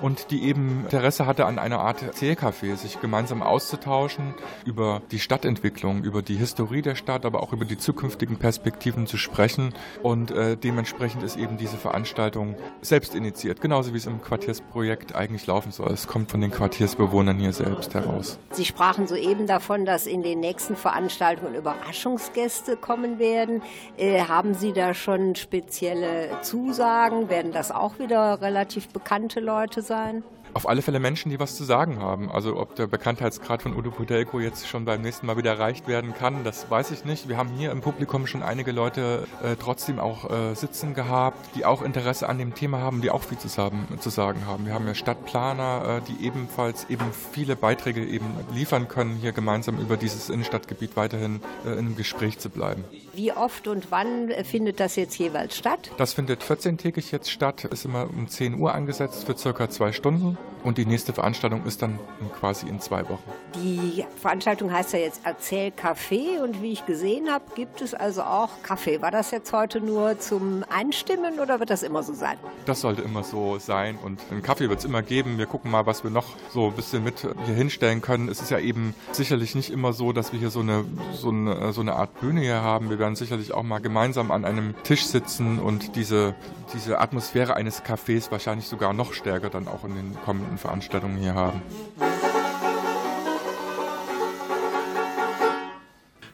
Und 0.00 0.30
die 0.30 0.44
eben 0.44 0.84
Interesse 0.84 1.26
hatte 1.26 1.46
an 1.46 1.58
einer 1.58 1.80
Art 1.80 2.02
Erzählcafé, 2.02 2.76
sich 2.76 3.00
gemeinsam 3.00 3.42
auszutauschen, 3.42 4.34
über 4.64 5.02
die 5.10 5.18
Stadtentwicklung, 5.18 6.02
über 6.02 6.22
die 6.22 6.36
Historie 6.36 6.82
der 6.82 6.94
Stadt, 6.94 7.24
aber 7.24 7.42
auch 7.42 7.52
über 7.52 7.64
die 7.64 7.78
zukünftigen 7.78 8.36
Perspektiven 8.36 9.06
zu 9.06 9.16
sprechen. 9.16 9.74
Und 10.02 10.30
äh, 10.30 10.56
dementsprechend 10.56 11.22
ist 11.22 11.36
eben 11.36 11.56
diese 11.56 11.76
Veranstaltung 11.76 12.56
selbst 12.82 13.14
initiiert, 13.14 13.60
genauso 13.60 13.92
wie 13.92 13.98
es 13.98 14.06
im 14.06 14.20
Quartiersprojekt 14.20 15.14
eigentlich 15.14 15.46
laufen 15.46 15.72
soll. 15.72 15.92
Es 15.92 16.06
kommt 16.06 16.30
von 16.30 16.40
den 16.40 16.50
Quartiersbewohnern 16.50 17.38
hier 17.38 17.52
selbst 17.52 17.94
heraus. 17.94 18.38
Sie 18.50 18.64
sprachen 18.64 19.06
soeben 19.06 19.46
davon, 19.46 19.84
dass 19.84 20.06
in 20.06 20.22
den 20.22 20.40
nächsten 20.40 20.76
Veranstaltungen 20.76 21.54
Überraschungsgäste 21.54 22.76
kommen 22.76 23.18
werden. 23.18 23.62
Äh, 23.96 24.22
haben 24.22 24.54
Sie 24.54 24.72
da 24.72 24.94
schon 24.94 25.36
spezielle 25.36 26.30
Zusagen? 26.42 27.28
Werden 27.30 27.52
das 27.52 27.70
auch 27.70 27.98
wieder 27.98 28.40
relativ 28.42 28.88
bekannte 28.88 29.40
Leute 29.40 29.82
sein? 29.86 30.22
Auf 30.54 30.68
alle 30.68 30.80
Fälle 30.80 31.00
Menschen, 31.00 31.30
die 31.30 31.38
was 31.38 31.54
zu 31.54 31.64
sagen 31.64 32.00
haben. 32.00 32.30
Also 32.30 32.56
ob 32.58 32.76
der 32.76 32.86
Bekanntheitsgrad 32.86 33.62
von 33.62 33.76
Udo 33.76 33.90
Pudelko 33.90 34.40
jetzt 34.40 34.66
schon 34.66 34.86
beim 34.86 35.02
nächsten 35.02 35.26
Mal 35.26 35.36
wieder 35.36 35.50
erreicht 35.50 35.86
werden 35.86 36.14
kann, 36.14 36.44
das 36.44 36.70
weiß 36.70 36.92
ich 36.92 37.04
nicht. 37.04 37.28
Wir 37.28 37.36
haben 37.36 37.50
hier 37.50 37.70
im 37.72 37.82
Publikum 37.82 38.26
schon 38.26 38.42
einige 38.42 38.72
Leute 38.72 39.26
äh, 39.42 39.56
trotzdem 39.56 39.98
auch 39.98 40.30
äh, 40.30 40.54
sitzen 40.54 40.94
gehabt, 40.94 41.54
die 41.56 41.66
auch 41.66 41.82
Interesse 41.82 42.28
an 42.28 42.38
dem 42.38 42.54
Thema 42.54 42.78
haben, 42.78 43.02
die 43.02 43.10
auch 43.10 43.22
viel 43.22 43.36
zu, 43.36 43.54
haben, 43.62 43.86
zu 44.00 44.08
sagen 44.08 44.46
haben. 44.46 44.64
Wir 44.64 44.72
haben 44.72 44.86
ja 44.86 44.94
Stadtplaner, 44.94 46.00
äh, 46.00 46.00
die 46.10 46.24
ebenfalls 46.24 46.88
eben 46.88 47.04
viele 47.12 47.54
Beiträge 47.54 48.02
eben 48.02 48.26
liefern 48.54 48.88
können, 48.88 49.16
hier 49.16 49.32
gemeinsam 49.32 49.78
über 49.78 49.98
dieses 49.98 50.30
Innenstadtgebiet 50.30 50.96
weiterhin 50.96 51.40
äh, 51.66 51.72
in 51.72 51.78
einem 51.80 51.96
Gespräch 51.96 52.38
zu 52.38 52.48
bleiben. 52.48 52.84
Wie 53.16 53.32
oft 53.32 53.66
und 53.66 53.90
wann 53.90 54.30
findet 54.44 54.78
das 54.78 54.94
jetzt 54.94 55.16
jeweils 55.16 55.56
statt? 55.56 55.90
Das 55.96 56.12
findet 56.12 56.42
14-tägig 56.42 57.10
jetzt 57.12 57.30
statt, 57.30 57.64
ist 57.64 57.86
immer 57.86 58.10
um 58.10 58.28
10 58.28 58.60
Uhr 58.60 58.74
angesetzt 58.74 59.24
für 59.24 59.34
circa 59.34 59.70
zwei 59.70 59.92
Stunden. 59.92 60.36
Und 60.66 60.78
die 60.78 60.84
nächste 60.84 61.12
Veranstaltung 61.12 61.64
ist 61.64 61.80
dann 61.80 62.00
quasi 62.40 62.66
in 62.66 62.80
zwei 62.80 63.08
Wochen. 63.08 63.22
Die 63.54 64.04
Veranstaltung 64.20 64.72
heißt 64.72 64.94
ja 64.94 64.98
jetzt 64.98 65.24
Erzählcafé 65.24 66.42
und 66.42 66.60
wie 66.60 66.72
ich 66.72 66.84
gesehen 66.86 67.30
habe, 67.30 67.44
gibt 67.54 67.80
es 67.82 67.94
also 67.94 68.22
auch 68.22 68.50
Kaffee. 68.64 69.00
War 69.00 69.12
das 69.12 69.30
jetzt 69.30 69.52
heute 69.52 69.80
nur 69.80 70.18
zum 70.18 70.64
Einstimmen 70.68 71.38
oder 71.38 71.60
wird 71.60 71.70
das 71.70 71.84
immer 71.84 72.02
so 72.02 72.14
sein? 72.14 72.36
Das 72.64 72.80
sollte 72.80 73.02
immer 73.02 73.22
so 73.22 73.60
sein 73.60 73.96
und 74.02 74.20
einen 74.30 74.42
Kaffee 74.42 74.68
wird 74.68 74.80
es 74.80 74.84
immer 74.84 75.02
geben. 75.02 75.38
Wir 75.38 75.46
gucken 75.46 75.70
mal, 75.70 75.86
was 75.86 76.02
wir 76.02 76.10
noch 76.10 76.34
so 76.50 76.66
ein 76.66 76.74
bisschen 76.74 77.04
mit 77.04 77.20
hier 77.46 77.54
hinstellen 77.54 78.02
können. 78.02 78.28
Es 78.28 78.42
ist 78.42 78.50
ja 78.50 78.58
eben 78.58 78.92
sicherlich 79.12 79.54
nicht 79.54 79.70
immer 79.70 79.92
so, 79.92 80.12
dass 80.12 80.32
wir 80.32 80.40
hier 80.40 80.50
so 80.50 80.60
eine, 80.60 80.84
so 81.12 81.28
eine, 81.28 81.72
so 81.72 81.80
eine 81.80 81.94
Art 81.94 82.20
Bühne 82.20 82.40
hier 82.40 82.60
haben. 82.62 82.90
Wir 82.90 82.98
werden 83.06 83.14
sicherlich 83.14 83.54
auch 83.54 83.62
mal 83.62 83.78
gemeinsam 83.78 84.32
an 84.32 84.44
einem 84.44 84.74
Tisch 84.82 85.04
sitzen 85.04 85.60
und 85.60 85.94
diese, 85.94 86.34
diese 86.74 86.98
Atmosphäre 86.98 87.54
eines 87.54 87.84
Cafés 87.84 88.32
wahrscheinlich 88.32 88.66
sogar 88.66 88.92
noch 88.92 89.12
stärker 89.12 89.48
dann 89.48 89.68
auch 89.68 89.84
in 89.84 89.94
den 89.94 90.16
kommenden 90.24 90.58
Veranstaltungen 90.58 91.16
hier 91.16 91.34
haben. 91.34 91.62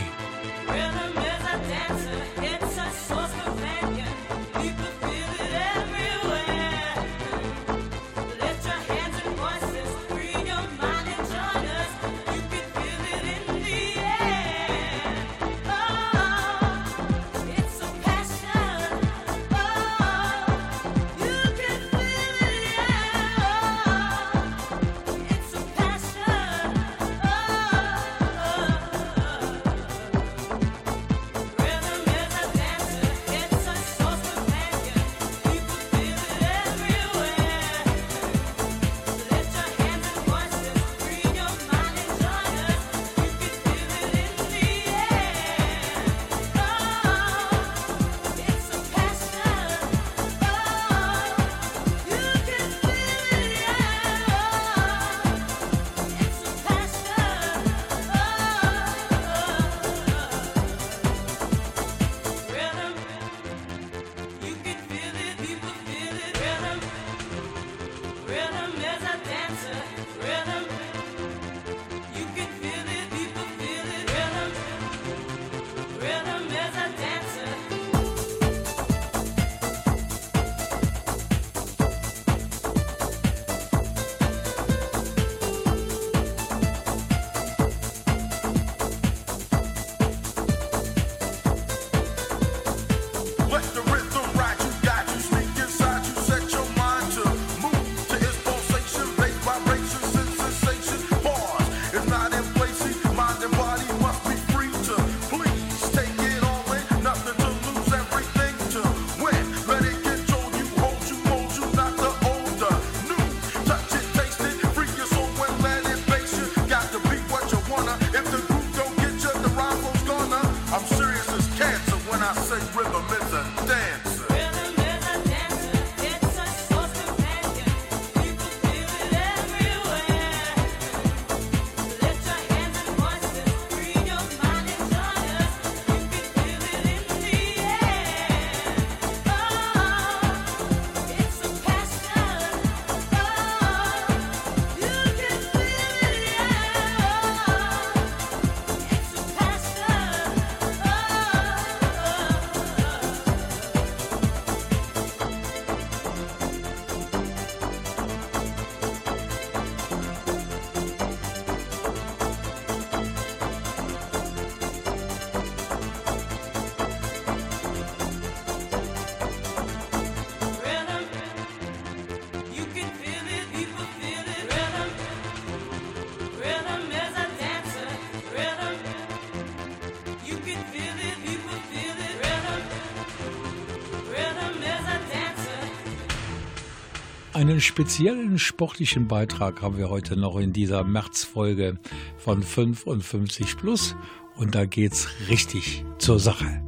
Einen 187.54 187.62
speziellen 187.62 188.39
sportlichen 188.39 189.08
Beitrag 189.08 189.62
haben 189.62 189.78
wir 189.78 189.91
heute 189.91 190.18
noch 190.18 190.38
in 190.38 190.54
dieser 190.54 190.84
Märzfolge 190.84 191.78
von 192.18 192.41
55 192.41 193.58
Plus 193.58 193.95
und 194.36 194.56
da 194.56 194.66
geht's 194.66 195.08
richtig 195.30 195.86
zur 195.99 196.20
Sache. 196.20 196.64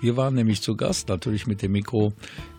Wir 0.00 0.16
waren 0.16 0.34
nämlich 0.34 0.62
zu 0.62 0.76
Gast, 0.76 1.08
natürlich 1.08 1.46
mit 1.46 1.62
dem 1.62 1.70
Mikro, 1.70 2.12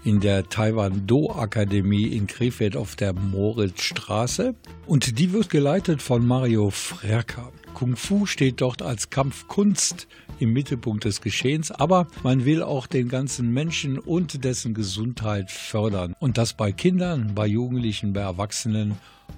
in 0.05 0.21
der 0.21 0.47
Taiwan-Do-Akademie 0.47 2.05
in 2.05 2.25
Krefeld 2.25 2.77
auf 2.77 2.95
der 2.95 3.11
Moritzstraße. 3.11 4.55
Und 4.85 5.19
die 5.19 5.33
wird 5.33 5.49
geleitet 5.49 6.01
von 6.01 6.25
Mario 6.25 6.69
Frerker. 6.69 7.51
Kung 7.73 7.95
Fu 7.95 8.27
steht 8.27 8.61
dort 8.61 8.81
als 8.81 9.09
Kampfkunst 9.09 10.07
im 10.41 10.53
Mittelpunkt 10.53 11.05
des 11.05 11.21
Geschehens, 11.21 11.71
aber 11.71 12.07
man 12.23 12.45
will 12.45 12.63
auch 12.63 12.87
den 12.87 13.07
ganzen 13.09 13.53
Menschen 13.53 13.99
und 13.99 14.43
dessen 14.43 14.73
Gesundheit 14.73 15.51
fördern. 15.51 16.15
Und 16.19 16.37
das 16.37 16.53
bei 16.53 16.71
Kindern, 16.71 17.35
bei 17.35 17.47
Jugendlichen, 17.47 18.13
bei 18.13 18.21
Erwachsenen 18.21 18.97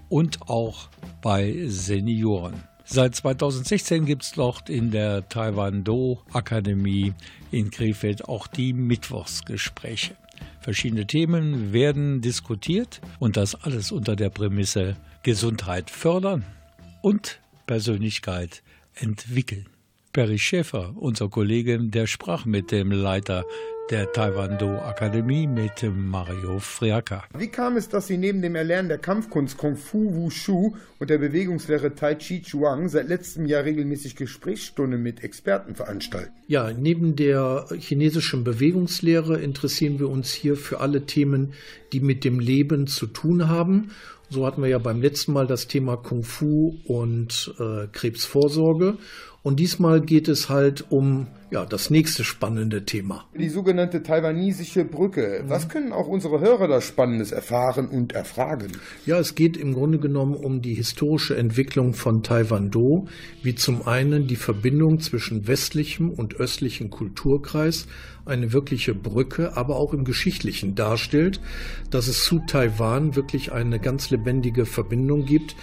und 0.10 0.50
auch 0.50 0.90
bei 1.22 1.66
Senioren. 1.68 2.64
Seit 2.86 3.16
2016 3.16 4.06
gibt 4.06 4.24
es 4.24 4.32
dort 4.34 4.70
in 4.70 4.92
der 4.92 5.28
Taiwan-Do-Akademie 5.30 7.14
in 7.52 7.72
Krefeld 7.72 8.26
auch 8.28 8.48
die 8.48 8.74
Mittwochsgespräche. 8.74 10.16
Verschiedene 10.60 11.08
Themen 11.08 11.74
werden 11.74 12.22
diskutiert 12.22 13.02
und 13.20 13.38
das 13.38 13.56
alles 13.56 13.92
unter 13.92 14.16
der 14.16 14.30
Prämisse 14.30 14.96
Gesundheit 15.24 15.90
fördern 15.90 16.44
und 17.02 17.40
Persönlichkeit 17.66 18.64
entwickeln. 18.96 19.73
Perry 20.14 20.38
Schäfer, 20.38 20.94
unser 20.96 21.28
Kollege, 21.28 21.80
der 21.82 22.06
sprach 22.06 22.46
mit 22.46 22.72
dem 22.72 22.92
Leiter 22.92 23.46
der 23.90 24.12
Taekwondo-Akademie, 24.12 25.48
mit 25.48 25.84
Mario 25.92 26.60
Friaka. 26.60 27.24
Wie 27.36 27.48
kam 27.48 27.78
es, 27.78 27.90
dass 27.90 28.06
Sie 28.06 28.20
neben 28.20 28.44
dem 28.44 28.54
Erlernen 28.54 28.90
der 28.90 29.00
Kampfkunst 29.00 29.58
Kung 29.58 29.76
Fu 29.76 30.14
Wushu 30.14 30.76
und 31.00 31.10
der 31.10 31.18
Bewegungslehre 31.18 31.96
Tai 31.96 32.14
Chi 32.14 32.44
Chuang 32.44 32.90
seit 32.90 33.08
letztem 33.08 33.48
Jahr 33.48 33.66
regelmäßig 33.66 34.16
Gesprächsstunden 34.16 35.02
mit 35.02 35.24
Experten 35.24 35.74
veranstalten? 35.74 36.32
Ja, 36.46 36.72
neben 36.72 37.16
der 37.16 37.66
chinesischen 37.80 38.44
Bewegungslehre 38.44 39.42
interessieren 39.42 39.98
wir 39.98 40.10
uns 40.10 40.32
hier 40.32 40.56
für 40.56 40.80
alle 40.80 41.08
Themen, 41.08 41.54
die 41.92 42.02
mit 42.02 42.24
dem 42.24 42.40
Leben 42.40 42.86
zu 42.86 43.08
tun 43.08 43.48
haben. 43.48 43.90
So 44.30 44.46
hatten 44.46 44.62
wir 44.62 44.70
ja 44.70 44.78
beim 44.80 45.02
letzten 45.02 45.34
Mal 45.34 45.48
das 45.48 45.68
Thema 45.68 45.98
Kung 45.98 46.24
Fu 46.24 46.78
und 46.86 47.54
äh, 47.60 47.88
Krebsvorsorge. 47.92 48.98
Und 49.44 49.60
diesmal 49.60 50.00
geht 50.00 50.30
es 50.30 50.48
halt 50.48 50.90
um 50.90 51.28
ja, 51.52 51.66
das 51.66 51.90
nächste 51.90 52.24
spannende 52.24 52.86
Thema. 52.86 53.26
Die 53.38 53.50
sogenannte 53.50 54.02
taiwanesische 54.02 54.86
Brücke. 54.86 55.44
Was 55.48 55.68
können 55.68 55.92
auch 55.92 56.08
unsere 56.08 56.40
Hörer 56.40 56.70
da 56.70 56.80
Spannendes 56.80 57.34
erfahren 57.34 57.90
und 57.90 58.14
erfragen? 58.14 58.72
Ja, 59.06 59.20
es 59.20 59.36
geht 59.36 59.58
im 59.58 59.74
Grunde 59.74 60.00
genommen 60.00 60.34
um 60.34 60.62
die 60.62 60.74
historische 60.74 61.36
Entwicklung 61.36 61.94
von 61.94 62.24
Taiwan-Do, 62.24 63.08
wie 63.44 63.54
zum 63.54 63.86
einen 63.86 64.28
die 64.28 64.38
Verbindung 64.38 65.00
zwischen 65.00 65.46
westlichem 65.46 66.10
und 66.10 66.40
östlichem 66.40 66.90
Kulturkreis, 66.90 67.86
eine 68.26 68.54
wirkliche 68.54 68.96
Brücke, 68.96 69.58
aber 69.58 69.76
auch 69.76 69.94
im 69.94 70.06
Geschichtlichen 70.06 70.74
darstellt, 70.74 71.42
dass 71.92 72.08
es 72.08 72.24
zu 72.24 72.40
Taiwan 72.48 73.18
wirklich 73.18 73.52
eine 73.52 73.80
ganz 73.80 74.10
lebendige 74.10 74.66
Verbindung 74.66 75.26
gibt 75.26 75.56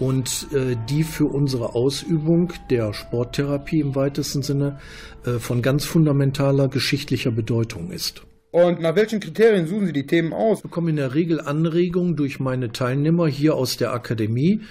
und 0.00 0.48
äh, 0.52 0.76
die 0.88 1.04
für 1.04 1.26
unsere 1.26 1.74
Ausübung 1.74 2.52
der 2.70 2.92
Sporttherapie 2.92 3.80
im 3.80 3.94
weitesten 3.94 4.42
Sinne 4.42 4.80
äh, 5.24 5.32
von 5.38 5.62
ganz 5.62 5.84
fundamentaler 5.84 6.68
geschichtlicher 6.68 7.30
Bedeutung 7.30 7.92
ist. 7.92 8.22
Und 8.50 8.80
nach 8.80 8.96
welchen 8.96 9.20
Kriterien 9.20 9.68
suchen 9.68 9.86
Sie 9.86 9.92
die 9.92 10.06
Themen 10.06 10.32
aus? 10.32 10.58
Ich 10.58 10.62
bekomme 10.62 10.90
in 10.90 10.96
der 10.96 11.14
Regel 11.14 11.40
Anregungen 11.40 12.16
durch 12.16 12.40
meine 12.40 12.72
Teilnehmer 12.72 13.28
hier 13.28 13.54
aus 13.54 13.76
der 13.76 13.92
Akademie, 13.92 14.62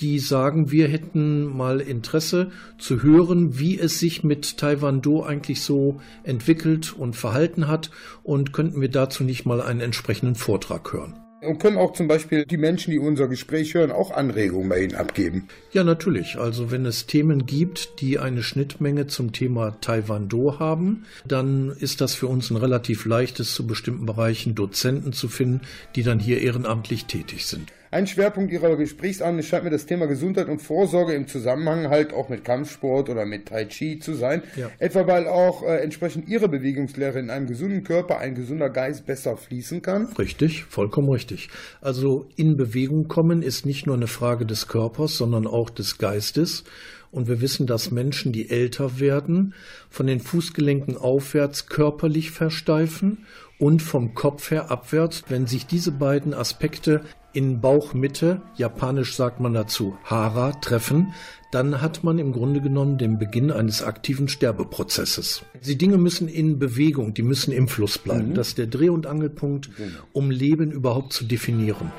die 0.00 0.18
sagen, 0.20 0.70
wir 0.70 0.88
hätten 0.88 1.44
mal 1.44 1.80
Interesse 1.80 2.52
zu 2.78 3.02
hören, 3.02 3.58
wie 3.58 3.78
es 3.78 3.98
sich 3.98 4.22
mit 4.22 4.56
Taiwan-Do 4.58 5.24
eigentlich 5.24 5.60
so 5.62 6.00
entwickelt 6.22 6.94
und 6.96 7.16
verhalten 7.16 7.66
hat 7.66 7.90
und 8.22 8.52
könnten 8.52 8.80
wir 8.80 8.88
dazu 8.88 9.24
nicht 9.24 9.44
mal 9.44 9.60
einen 9.60 9.80
entsprechenden 9.80 10.36
Vortrag 10.36 10.92
hören. 10.92 11.27
Und 11.40 11.58
können 11.60 11.78
auch 11.78 11.92
zum 11.92 12.08
Beispiel 12.08 12.44
die 12.44 12.56
Menschen, 12.56 12.90
die 12.90 12.98
unser 12.98 13.28
Gespräch 13.28 13.74
hören, 13.74 13.92
auch 13.92 14.10
Anregungen 14.10 14.68
bei 14.68 14.80
Ihnen 14.80 14.96
abgeben? 14.96 15.46
Ja, 15.70 15.84
natürlich. 15.84 16.36
Also 16.36 16.72
wenn 16.72 16.84
es 16.84 17.06
Themen 17.06 17.46
gibt, 17.46 18.00
die 18.00 18.18
eine 18.18 18.42
Schnittmenge 18.42 19.06
zum 19.06 19.32
Thema 19.32 19.80
Taiwan-Do 19.80 20.58
haben, 20.58 21.04
dann 21.24 21.70
ist 21.78 22.00
das 22.00 22.14
für 22.14 22.26
uns 22.26 22.50
ein 22.50 22.56
relativ 22.56 23.06
leichtes, 23.06 23.54
zu 23.54 23.66
bestimmten 23.66 24.06
Bereichen 24.06 24.56
Dozenten 24.56 25.12
zu 25.12 25.28
finden, 25.28 25.60
die 25.94 26.02
dann 26.02 26.18
hier 26.18 26.40
ehrenamtlich 26.40 27.04
tätig 27.04 27.46
sind. 27.46 27.72
Ein 27.90 28.06
Schwerpunkt 28.06 28.52
Ihrer 28.52 28.76
Gesprächsabende 28.76 29.42
scheint 29.42 29.64
mir 29.64 29.70
das 29.70 29.86
Thema 29.86 30.06
Gesundheit 30.06 30.48
und 30.48 30.60
Vorsorge 30.60 31.14
im 31.14 31.26
Zusammenhang 31.26 31.88
halt 31.88 32.12
auch 32.12 32.28
mit 32.28 32.44
Kampfsport 32.44 33.08
oder 33.08 33.24
mit 33.24 33.46
Tai 33.46 33.64
Chi 33.64 33.98
zu 33.98 34.12
sein. 34.12 34.42
Ja. 34.56 34.70
Etwa 34.78 35.06
weil 35.06 35.26
auch 35.26 35.62
äh, 35.62 35.78
entsprechend 35.78 36.28
Ihre 36.28 36.48
Bewegungslehre 36.48 37.18
in 37.18 37.30
einem 37.30 37.46
gesunden 37.46 37.84
Körper 37.84 38.18
ein 38.18 38.34
gesunder 38.34 38.68
Geist 38.68 39.06
besser 39.06 39.38
fließen 39.38 39.80
kann. 39.80 40.06
Richtig, 40.18 40.64
vollkommen 40.64 41.10
richtig. 41.10 41.48
Also 41.80 42.28
in 42.36 42.56
Bewegung 42.56 43.08
kommen 43.08 43.40
ist 43.40 43.64
nicht 43.64 43.86
nur 43.86 43.96
eine 43.96 44.06
Frage 44.06 44.44
des 44.44 44.68
Körpers, 44.68 45.16
sondern 45.16 45.46
auch 45.46 45.70
des 45.70 45.96
Geistes. 45.96 46.64
Und 47.10 47.26
wir 47.26 47.40
wissen, 47.40 47.66
dass 47.66 47.90
Menschen, 47.90 48.32
die 48.32 48.50
älter 48.50 49.00
werden, 49.00 49.54
von 49.88 50.06
den 50.06 50.20
Fußgelenken 50.20 50.98
aufwärts 50.98 51.66
körperlich 51.66 52.32
versteifen 52.32 53.24
und 53.58 53.80
vom 53.80 54.14
Kopf 54.14 54.50
her 54.50 54.70
abwärts. 54.70 55.24
Wenn 55.28 55.46
sich 55.46 55.66
diese 55.66 55.92
beiden 55.92 56.34
Aspekte 56.34 57.00
in 57.32 57.60
Bauchmitte, 57.60 58.42
japanisch 58.56 59.14
sagt 59.14 59.40
man 59.40 59.54
dazu 59.54 59.96
Hara, 60.04 60.52
treffen, 60.52 61.12
dann 61.50 61.80
hat 61.80 62.04
man 62.04 62.18
im 62.18 62.32
Grunde 62.32 62.60
genommen 62.60 62.98
den 62.98 63.18
Beginn 63.18 63.50
eines 63.50 63.82
aktiven 63.82 64.28
Sterbeprozesses. 64.28 65.44
Die 65.66 65.78
Dinge 65.78 65.98
müssen 65.98 66.28
in 66.28 66.58
Bewegung, 66.58 67.14
die 67.14 67.22
müssen 67.22 67.52
im 67.52 67.68
Fluss 67.68 67.98
bleiben. 67.98 68.30
Mhm. 68.30 68.34
Das 68.34 68.48
ist 68.48 68.58
der 68.58 68.66
Dreh- 68.66 68.90
und 68.90 69.06
Angelpunkt, 69.06 69.70
um 70.12 70.30
Leben 70.30 70.70
überhaupt 70.70 71.12
zu 71.12 71.24
definieren. 71.24 71.92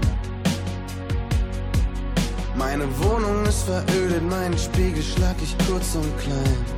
Meine 2.57 2.83
Wohnung 2.99 3.45
ist 3.45 3.63
verödet, 3.63 4.29
meinen 4.29 4.57
Spiegel 4.57 5.01
schlag 5.01 5.37
ich 5.41 5.57
kurz 5.67 5.95
und 5.95 6.17
klein. 6.17 6.76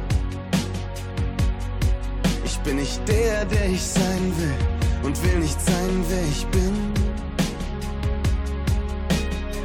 Bin 2.70 2.78
ich 2.78 3.00
der, 3.08 3.46
der 3.46 3.68
ich 3.68 3.82
sein 3.82 4.32
will 4.38 4.54
und 5.02 5.24
will 5.24 5.40
nicht 5.40 5.60
sein, 5.60 6.06
wer 6.08 6.22
ich 6.22 6.46
bin. 6.48 6.94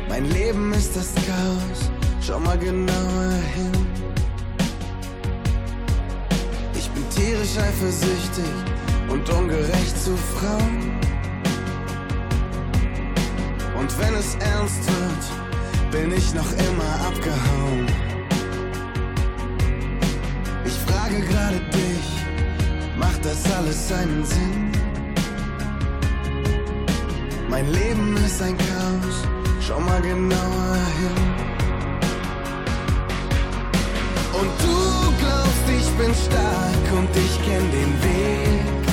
Mein 0.08 0.24
Leben 0.30 0.72
ist 0.72 0.96
das 0.96 1.12
Chaos, 1.26 1.90
schau 2.26 2.40
mal 2.40 2.56
genauer 2.56 3.32
hin. 3.54 3.72
Ich 6.74 6.88
bin 6.92 7.04
tierisch 7.10 7.58
eifersüchtig 7.58 8.54
und 9.10 9.28
ungerecht 9.28 10.02
zu 10.02 10.16
Frauen. 10.16 10.98
Und 13.78 13.98
wenn 13.98 14.14
es 14.14 14.34
ernst 14.36 14.82
wird, 14.86 15.92
bin 15.92 16.10
ich 16.10 16.32
noch 16.32 16.50
immer 16.52 17.06
abgehauen. 17.08 17.86
Ich 20.64 20.78
frage 20.86 21.20
gerade 21.20 21.60
dich, 21.70 21.93
macht 22.96 23.24
das 23.24 23.44
alles 23.56 23.88
seinen 23.88 24.24
Sinn? 24.24 24.72
Mein 27.48 27.70
Leben 27.72 28.16
ist 28.16 28.42
ein 28.42 28.56
Chaos, 28.58 29.16
schau 29.60 29.80
mal 29.80 30.00
genauer 30.00 30.76
hin. 31.00 31.24
Und 34.40 34.50
du 34.62 35.12
glaubst, 35.20 35.66
ich 35.78 35.88
bin 35.98 36.12
stark 36.14 36.84
und 36.98 37.10
ich 37.16 37.34
kenn 37.44 37.70
den 37.70 37.92
Weg. 38.02 38.83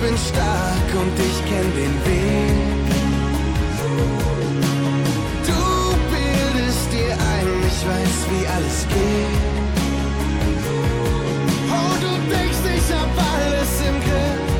Bin 0.00 0.16
stark 0.16 0.88
und 1.02 1.14
ich 1.18 1.38
kenn 1.44 1.70
den 1.80 1.94
Weg. 2.06 2.88
Du 5.48 5.62
bildest 6.14 6.86
dir 6.92 7.12
ein, 7.12 7.48
ich 7.68 7.80
weiß, 7.90 8.16
wie 8.30 8.44
alles 8.56 8.78
geht. 8.88 9.42
Oh, 11.76 11.94
du 12.04 12.12
denkst, 12.34 12.64
ich 12.78 12.88
hab 12.96 13.12
alles 13.34 13.72
im 13.88 13.96
Griff 14.06 14.50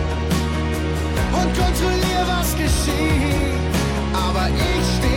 und 1.38 1.50
kontrollier, 1.62 2.22
was 2.26 2.50
geschieht. 2.62 3.60
Aber 4.12 4.46
ich 4.48 4.86
steh 4.96 5.09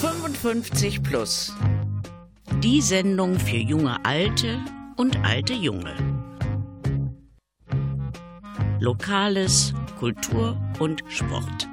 55 0.00 1.02
plus. 1.02 1.52
Die 2.62 2.80
Sendung 2.80 3.38
für 3.38 3.56
junge 3.56 4.02
Alte 4.04 4.58
und 4.96 5.22
alte 5.24 5.52
Junge. 5.52 5.94
Lokales, 8.80 9.74
Kultur 9.98 10.56
und 10.78 11.02
Sport. 11.08 11.68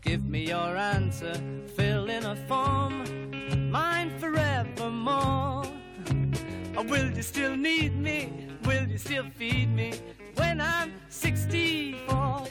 Give 0.00 0.22
me 0.22 0.50
your 0.50 0.76
answer, 0.76 1.34
fill 1.76 2.08
in 2.08 2.24
a 2.24 2.36
form, 2.48 3.04
mine 3.70 4.10
forevermore. 4.18 5.64
Or 6.76 6.84
will 6.84 7.10
you 7.14 7.22
still 7.22 7.54
need 7.56 7.94
me? 7.96 8.32
Will 8.64 8.88
you 8.88 8.98
still 8.98 9.26
feed 9.36 9.68
me 9.68 9.92
when 10.36 10.60
I'm 10.60 10.92
64? 11.10 12.49